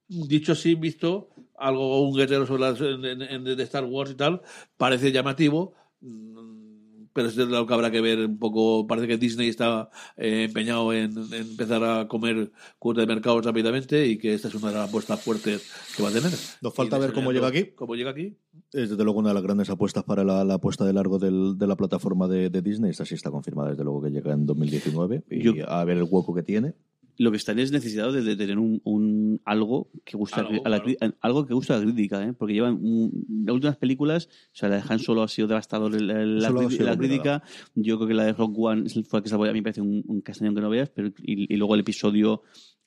[0.08, 4.14] dicho así, visto algo, un guerrero sobre las, en- en- en- de Star Wars y
[4.14, 4.40] tal,
[4.76, 5.74] parece llamativo,
[7.12, 8.86] pero es lo que habrá que ver un poco.
[8.86, 14.06] Parece que Disney está eh, empeñado en, en empezar a comer cuota de mercado rápidamente
[14.06, 16.30] y que esta es una de las apuestas fuertes que va a tener.
[16.62, 17.66] Nos falta ver cómo llega aquí.
[17.74, 18.36] ¿Cómo llega aquí?
[18.72, 21.56] Es desde luego una de las grandes apuestas para la, la apuesta de largo del-
[21.58, 22.90] de la plataforma de, de Disney.
[22.90, 26.04] Esta sí está confirmada desde luego que llega en 2019 y Yo- a ver el
[26.04, 26.74] hueco que tiene.
[27.22, 30.68] Lo que están es necesitado de, de tener un, un- algo que gusta Algo, a
[30.70, 31.14] la, claro.
[31.20, 32.32] algo que gusta a la crítica, ¿eh?
[32.32, 36.00] porque llevan un- las últimas películas, o sea, la de Han Solo ha sido devastador
[36.00, 37.42] la, la- Solo sido crítica,
[37.74, 39.82] yo creo que la de Rock One fue la que salvó, a mí me parece
[39.82, 42.42] un, un castañón que no veas, pero y, y luego el episodio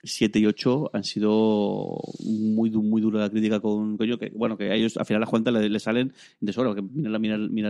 [0.05, 4.57] 7 y 8 han sido muy muy dura la crítica con, con yo que bueno
[4.57, 6.11] que a ellos al final las cuentas le, le salen
[6.41, 6.83] de sobra porque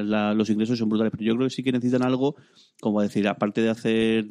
[0.04, 2.36] la- los ingresos son brutales pero yo creo que sí que necesitan algo
[2.82, 4.26] como decir aparte de hacer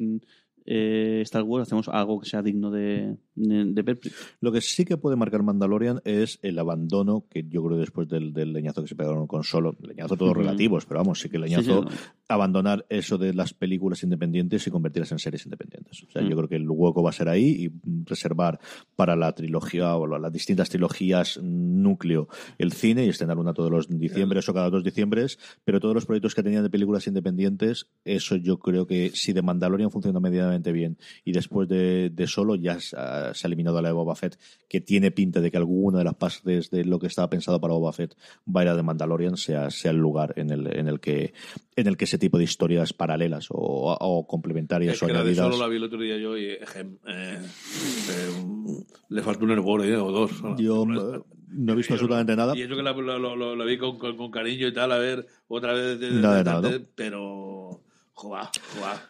[0.65, 3.99] eh, Star Wars hacemos algo que sea digno de, de, de ver
[4.39, 8.33] Lo que sí que puede marcar Mandalorian es el abandono que yo creo después del,
[8.33, 11.43] del leñazo que se pegaron con solo, leñazo todos relativos, pero vamos, sí que el
[11.43, 12.23] leñazo, Sí, sí, no.
[12.27, 16.03] abandonar eso de las películas independientes y convertirlas en series independientes.
[16.03, 17.71] O sea, yo creo que el hueco va a ser ahí y
[18.05, 18.59] reservar
[18.95, 23.87] para la trilogía o las distintas trilogías núcleo el cine y estrenar una todos los
[23.87, 28.35] diciembres o cada dos diciembres, pero todos los proyectos que tenían de películas independientes, eso
[28.35, 30.19] yo creo que si de Mandalorian funciona
[30.61, 33.93] bien y después de, de solo ya se ha, se ha eliminado a la de
[33.93, 34.37] Boba Fett,
[34.69, 37.73] que tiene pinta de que alguna de las partes de lo que estaba pensado para
[37.73, 38.15] Boba Fett
[38.47, 41.33] va a ir a de Mandalorian, sea, sea el lugar en el, en el que
[41.75, 45.19] en el que ese tipo de historias paralelas o, o complementarias Es o que la
[45.23, 45.45] de añadidas.
[45.53, 49.83] solo la vi el otro día yo y ejem, eh, eh, le faltó un hervor
[49.85, 50.31] eh, o dos.
[50.57, 52.55] Yo eh, no he visto absolutamente nada.
[52.55, 54.97] Y eso que la, lo- lo- la vi con, con- con cariño y tal, a
[54.97, 55.99] ver, otra vez.
[55.99, 56.85] de- de- Nada de nada, ¿no?
[56.95, 57.81] Pero,
[58.13, 59.01] joa, joa.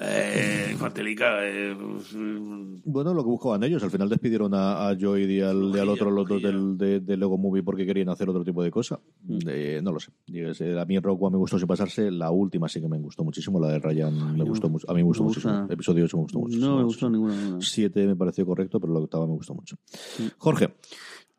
[0.00, 3.82] Eh, eh, pues, mm, Bueno, lo que buscaban ellos.
[3.82, 7.00] Al final despidieron a, a Joy y al, y al otro, los dos del, de,
[7.00, 9.00] de Lego Movie porque querían hacer otro tipo de cosa.
[9.48, 10.12] Eh, no lo sé.
[10.54, 12.10] Sé, A mí en Rock One me gustó sin pasarse.
[12.10, 13.58] La última sí que me gustó muchísimo.
[13.60, 14.88] La de Ryan me gustó mucho.
[14.90, 15.58] A mí me gustó me muchísimo.
[15.60, 15.74] gusta.
[15.74, 16.58] Episodio 8 me gustó mucho.
[16.58, 17.60] no me gustó ninguna, ninguna.
[17.60, 19.76] Siete me pareció correcto, pero la octava me gustó mucho.
[20.38, 20.68] Jorge,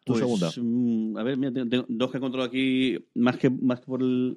[0.03, 0.49] tu Pues, segunda.
[0.62, 3.86] mm, a ver, mira, tengo, tengo dos que he encontrado aquí, más que, más que
[3.86, 4.36] por el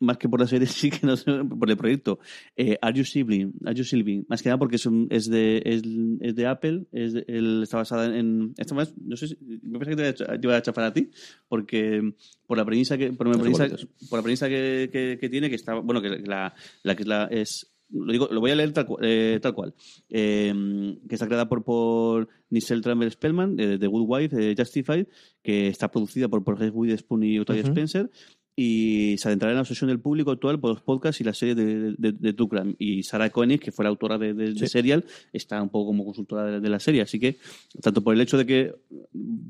[0.00, 2.18] más que por la serie, sí que no sé, por el proyecto.
[2.56, 3.54] Eh, Are You Sibling?
[3.64, 4.26] Are You Sibling?
[4.28, 5.82] Más que nada porque es, un- es, de, es,
[6.20, 7.24] es de Apple, es de-
[7.62, 8.54] está basada en...
[8.58, 10.62] Esta más, no sé si, me parece que te iba a ch- te iba a
[10.62, 11.10] chafar a ti,
[11.48, 12.12] porque
[12.46, 13.68] por la premisa que, por la premisa,
[14.10, 17.08] por la premisa que, que, que tiene, que está, bueno, que la, la que es
[17.08, 19.74] la, es lo digo, lo voy a leer tal, cu- eh, tal cual.
[20.08, 25.06] Eh, que está creada por, por Nichelle Tramber Spellman, de The Good Wife, de Justified,
[25.42, 27.62] que está producida por, Reese Witherspoon y Octavia.
[27.70, 28.10] Spencer.
[28.56, 31.56] Y se adentrará en la obsesión del público actual por los podcasts y las series
[31.56, 32.74] de, de, de True Crime.
[32.78, 34.68] Y Sarah Koenig, que fue la autora de, de- Sí.
[34.68, 37.02] Serial, está un poco como consultora de, de la serie.
[37.02, 37.38] Así que,
[37.82, 38.74] tanto por el hecho de que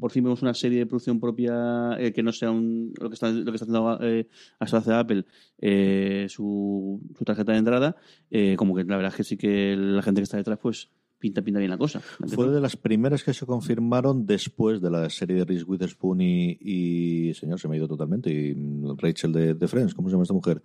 [0.01, 3.15] por fin vemos una serie de producción propia eh, que no sea un, lo, que
[3.15, 4.27] está, lo que está haciendo eh,
[4.59, 5.25] hasta hace Apple,
[5.59, 7.97] eh, su, su tarjeta de entrada,
[8.31, 10.89] eh, como que la verdad es que sí que la gente que está detrás, pues
[11.25, 12.01] pinta, pinta bien la cosa.
[12.29, 16.59] Fue de las primeras que se confirmaron después de la serie de Reese Witherspoon y,
[16.61, 18.55] y señor, se me ha ido totalmente, y
[18.99, 20.63] Rachel de, de Friends, ¿cómo se llama esta mujer?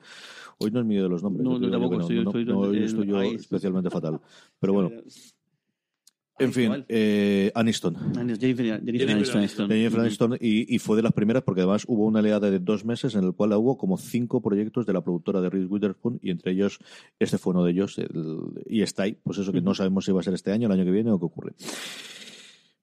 [0.57, 1.45] Hoy no es mío de los nombres.
[1.45, 4.19] No, yo tampoco, estoy- no, estoy- no, estoy yo especialmente fatal.
[4.59, 4.89] Pero bueno,
[6.39, 7.95] en fin, eh, Aniston.
[8.13, 9.37] Jennifer, Jennifer Jennifer Aniston.
[9.39, 9.67] Aniston.
[9.69, 12.85] Jennifer Aniston, y, y fue de las primeras porque además hubo una oleada de dos
[12.85, 16.31] meses en el cual hubo como cinco proyectos de la productora de Reese Witherspoon y
[16.31, 16.79] entre ellos
[17.19, 18.09] este fue uno de ellos el-
[18.67, 20.73] y está ahí pues eso que no sabemos si va a ser este año el
[20.73, 21.53] año que viene o qué ocurre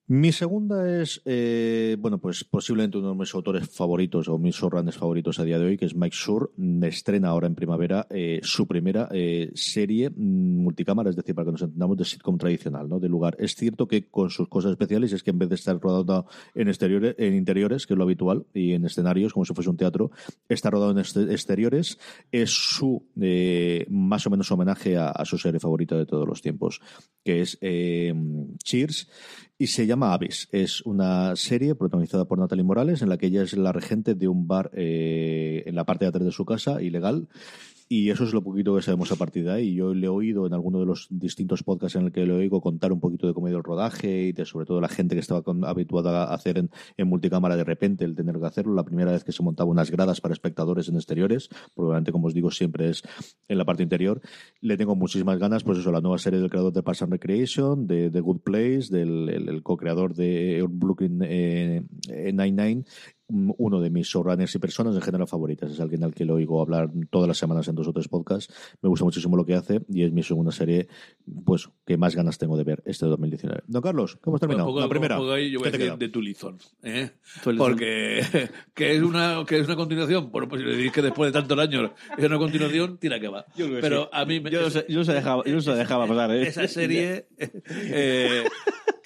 [0.08, 4.96] mi segunda es, eh, bueno, pues posiblemente uno de mis autores favoritos o mis showrunners
[4.96, 6.52] favoritos a día de hoy, que es Mike Schur.
[6.82, 11.52] Estrena ahora en primavera eh, su primera eh, serie mm, multicámara, es decir, para que
[11.52, 13.00] nos entendamos, de sitcom tradicional, ¿no?
[13.00, 13.36] De lugar.
[13.40, 16.68] Es cierto que con sus cosas especiales es que en vez de estar rodado en
[16.68, 20.12] exteriores, en interiores, que es lo habitual, y en escenarios, como si fuese un teatro,
[20.48, 21.98] está rodado en este- exteriores.
[22.30, 26.80] Es su eh, más o menos homenaje a, su serie favorita de todos los tiempos,
[27.24, 27.58] que es
[28.62, 29.08] Cheers
[29.58, 30.48] y se llama Abyss.
[30.52, 34.28] Es una serie protagonizada por Natalie Morales en la que ella es la regente de
[34.28, 37.28] un bar eh, en la parte de atrás de su casa, ilegal.
[37.88, 39.74] Y eso es lo poquito que sabemos a partir de ahí.
[39.74, 42.60] Yo le he oído en alguno de los distintos podcasts en el que le oigo
[42.60, 45.14] contar un poquito de cómo ha ido el rodaje y de sobre todo la gente
[45.14, 48.74] que estaba con- habituada a hacer en, multicámara de repente el tener que hacerlo.
[48.74, 52.34] La primera vez que se montaba unas gradas para espectadores en exteriores, probablemente como os
[52.34, 53.04] digo siempre es
[53.46, 54.20] en la parte interior.
[54.60, 57.86] Le tengo muchísimas ganas, pues eso, la nueva serie del creador de Parks and Recreation,
[57.86, 62.84] de The Good Place, del el- el co-creador de Brooklyn eh, Nine-Nine,
[63.28, 65.72] uno de mis showrunners y personas en general favoritas.
[65.72, 68.54] Es alguien al que le oigo hablar todas las semanas en dos o tres podcasts.
[68.82, 70.88] Me gusta muchísimo lo que hace y es mi segunda serie,
[71.44, 73.62] pues, que más ganas tengo de ver este 2019.
[73.66, 74.68] Don Carlos, ¿cómo hemos terminado?
[74.68, 75.16] Poco- la primera.
[75.16, 77.10] poco ahí yo voy a ¿Qué te decir de Tulizón, ¿eh?
[77.44, 78.22] Porque
[78.74, 80.30] que es una que es una continuación.
[80.30, 83.28] Bueno, pues si le dices que después de tantos años es una continuación, tira que
[83.28, 83.44] va.
[83.80, 86.06] Pero a mí me, Yo no sé- yo no se dejaba, yo no se dejaba
[86.06, 86.42] pasar, ¿eh?
[86.46, 87.26] esa serie
[87.70, 88.44] eh,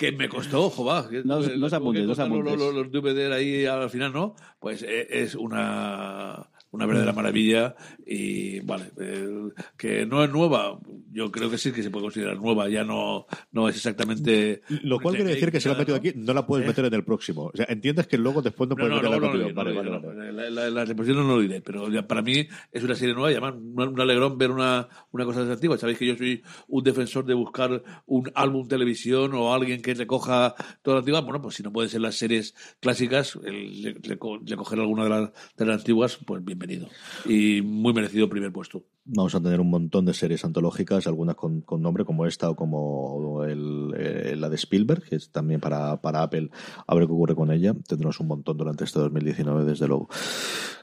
[0.01, 1.11] que me costó, joder.
[1.11, 2.75] que- No- no se apuntes, no se cortar los-.
[2.75, 4.35] Los, los DVD ahí al final, ¿no?
[4.59, 7.75] Pues eh, es una una verdadera maravilla
[8.07, 10.79] y vale, eh, que no es nueva,
[11.13, 14.63] yo creo que sí que se puede considerar nueva, ya no, no es exactamente...
[14.83, 16.95] Lo cual quiere decir que si la has metido aquí, no la puedes meter en
[16.95, 17.51] el próximo.
[17.53, 20.13] O sea, entiendes que luego después no puedes no, no, Vale, no.
[20.33, 23.35] La, la, reposición no lo diré, pero ya para mí es una serie nueva y
[23.35, 25.79] además un alegrón ver una, una cosa de antigua.
[25.79, 30.55] Sabéis que yo soy un defensor de buscar un álbum televisión o alguien que recoja
[30.83, 31.21] toda la antigua.
[31.23, 35.67] Bueno, pues si no pueden ser las series clásicas, el, recoger alguna de las, de
[35.67, 36.89] las antiguas, pues bienvenido.
[37.27, 38.85] Y muy merecido primer puesto.
[39.05, 42.57] Vamos a tener un montón de series antológicas, algunas con, con nombre como esta o
[42.57, 46.51] como el, eh, la de Spielberg, que es también para, para Apple,
[46.87, 47.75] a ver qué ocurre con ella.
[47.89, 50.09] Tendremos un montón durante este 2019, desde luego.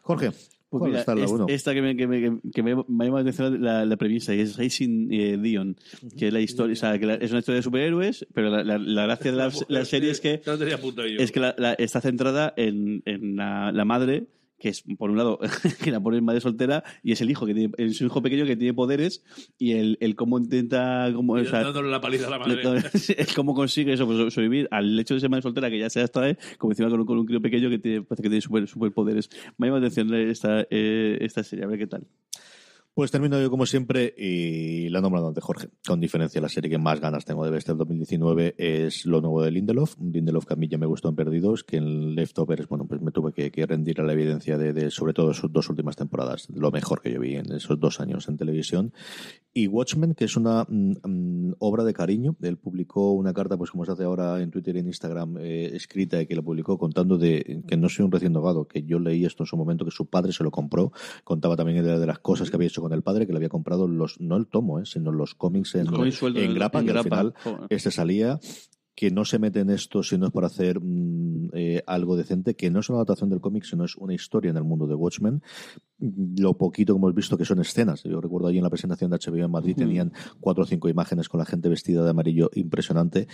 [0.02, 1.46] Jorge, Pues ¿cuál mira, está la es- uno?
[1.48, 4.34] esta que me, que me, que me, me ha llamado la atención la, la premisa,
[4.34, 5.78] y es Racing eh, Dion,
[6.18, 8.64] que es la historia, o sea, que la- es una historia de superhéroes, pero la,
[8.64, 11.06] la, la gracia de la, la serie es que, tenía yo.
[11.20, 14.28] es que la- la- está centrada en, en la, la madre
[14.58, 15.40] que es por un lado
[15.84, 18.46] que la pone madre soltera y es el hijo que tiene, es un hijo pequeño
[18.46, 19.24] que tiene poderes
[19.58, 22.62] y el, el cómo intenta como, o sea, dándole la paliza a la madre.
[22.94, 26.02] es cómo consigue eso, pues, sobrevivir al hecho de ser madre soltera, que ya se
[26.02, 28.68] extrae, como encima con un, con un crío pequeño que tiene, parece que tiene super,
[28.68, 29.30] superpoderes.
[29.58, 32.08] Me llama la atención esta, eh, esta serie, a ver qué tal.
[32.98, 35.70] Pues termino yo como siempre y la he nombrado Jorge.
[35.86, 39.44] Con diferencia la serie que más ganas tengo de ver este 2019 es lo nuevo
[39.44, 39.94] de Lindelof.
[40.02, 43.12] Lindelof que a mí ya me gustó en Perdidos, que en Leftovers, bueno, pues me
[43.12, 46.48] tuve que, que rendir a la evidencia de, de, sobre todo sus dos últimas temporadas,
[46.50, 48.92] lo mejor que yo vi en esos dos años en televisión.
[49.58, 52.36] Y Watchmen, que es una mm, mm, obra de cariño.
[52.42, 55.72] Él publicó una carta, pues como se hace ahora en Twitter y en Instagram, eh,
[55.76, 59.00] escrita y que la publicó contando de que no soy un recién dogado, que yo
[59.00, 60.92] leí esto en su momento, que su padre se lo compró.
[61.24, 63.50] Contaba también de, de las cosas que había hecho con el padre, que le había
[63.50, 66.92] comprado los, no el tomo, eh, sino los cómics en, en en- grapa, en que
[66.92, 67.10] al grapa.
[67.18, 67.68] final Joder.
[67.70, 68.40] este salía
[68.98, 72.56] que no se mete en esto si no es para hacer mm, eh, algo decente,
[72.56, 74.96] que no es una adaptación del cómic, sino es una historia en el mundo de
[74.96, 75.44] Watchmen.
[76.00, 78.02] Lo poquito que hemos visto que son escenas.
[78.02, 81.30] Yo recuerdo ahí en la presentación de HBO en Madrid tenían cuatro o cinco imágenes
[81.30, 83.28] con la gente vestida de amarillo impresionante.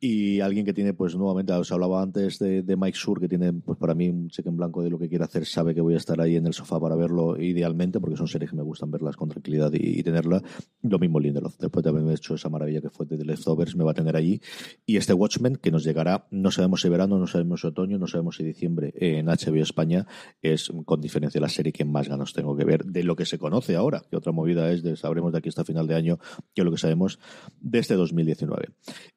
[0.00, 3.78] Y alguien que tiene, pues nuevamente, os hablaba antes de, Mike Sur, que tiene, pues
[3.78, 5.96] para mí, un cheque en blanco de lo que quiere hacer, sabe que voy a
[5.96, 9.16] estar ahí en el sofá para verlo idealmente, porque son series que me gustan verlas
[9.16, 10.40] con tranquilidad y, y tenerla.
[10.82, 13.82] Lo mismo Lindelof, después de haber hecho esa maravilla que fue de The Leftovers, me
[13.82, 14.40] va a tener allí.
[14.86, 18.06] Y este Watchmen, que nos llegará, no sabemos si verano, no sabemos si otoño, no
[18.06, 20.06] sabemos si diciembre en HBO España,
[20.42, 23.38] es con diferencia la serie que más ganas tengo que ver de lo que se
[23.38, 26.18] conoce ahora, que otra movida es, de, sabremos de aquí hasta final de año,
[26.54, 27.18] que lo que sabemos
[27.60, 28.68] de este 2019.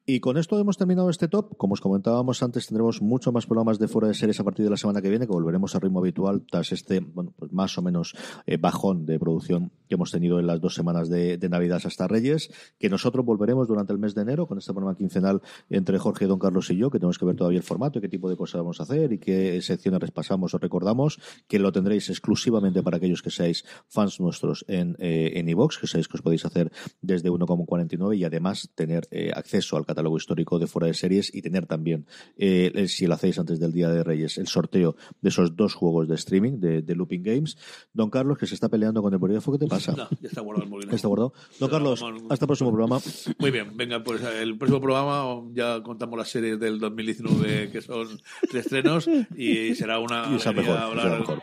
[0.04, 1.56] Y con esto hemos terminado este top.
[1.56, 4.70] Como os comentábamos antes, tendremos mucho más programas de fuera de series a partir de
[4.70, 7.82] la semana que viene, que volveremos al ritmo habitual tras este, bueno, pues más o
[7.82, 8.14] menos
[8.46, 12.08] eh, bajón de producción que hemos tenido en las dos semanas de, de Navidad hasta
[12.08, 16.26] Reyes, que nosotros volveremos durante el mes de enero con este programa quincenal entre Jorge,
[16.26, 18.36] Don Carlos y yo, que tenemos que ver todavía el formato y qué tipo de
[18.36, 22.96] cosas vamos a hacer y qué secciones repasamos o recordamos, que lo tendréis exclusivamente para
[22.96, 26.72] aquellos que seáis fans nuestros en eh, en que sabéis que os podéis hacer
[27.02, 31.42] desde 1,49 y además tener eh, acceso al catálogo histórico de fuera de series y
[31.42, 35.54] tener también, eh, si lo hacéis antes del Día de Reyes, el sorteo de esos
[35.54, 37.56] dos juegos de streaming de, Looping Games.
[37.92, 39.81] Don Carlos, que se está peleando con el bolígrafo, ¿qué te pasa?
[39.88, 40.94] No, ya está guardado el.
[40.94, 41.32] Está guardado.
[41.58, 43.00] Don Carlos, hasta el próximo programa.
[43.38, 48.08] Muy bien, venga, pues el próximo programa ya contamos las series del 2019 que son
[48.52, 51.42] de estrenos y será una Y será mejor, será mejor.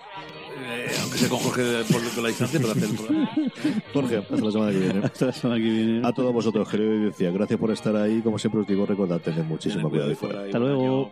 [0.71, 3.29] eh, aunque sea con Jorge de- por la distancia, pero hacer el programa.
[3.93, 4.99] Jorge, hasta la semana que viene.
[5.05, 6.07] Hasta la semana que viene.
[6.07, 8.21] A todos vosotros, querido audiencia, gracias por estar ahí.
[8.21, 10.43] Como siempre os digo, recordad tener muchísimo cuidado ahí fuera.
[10.43, 11.11] Hasta luego.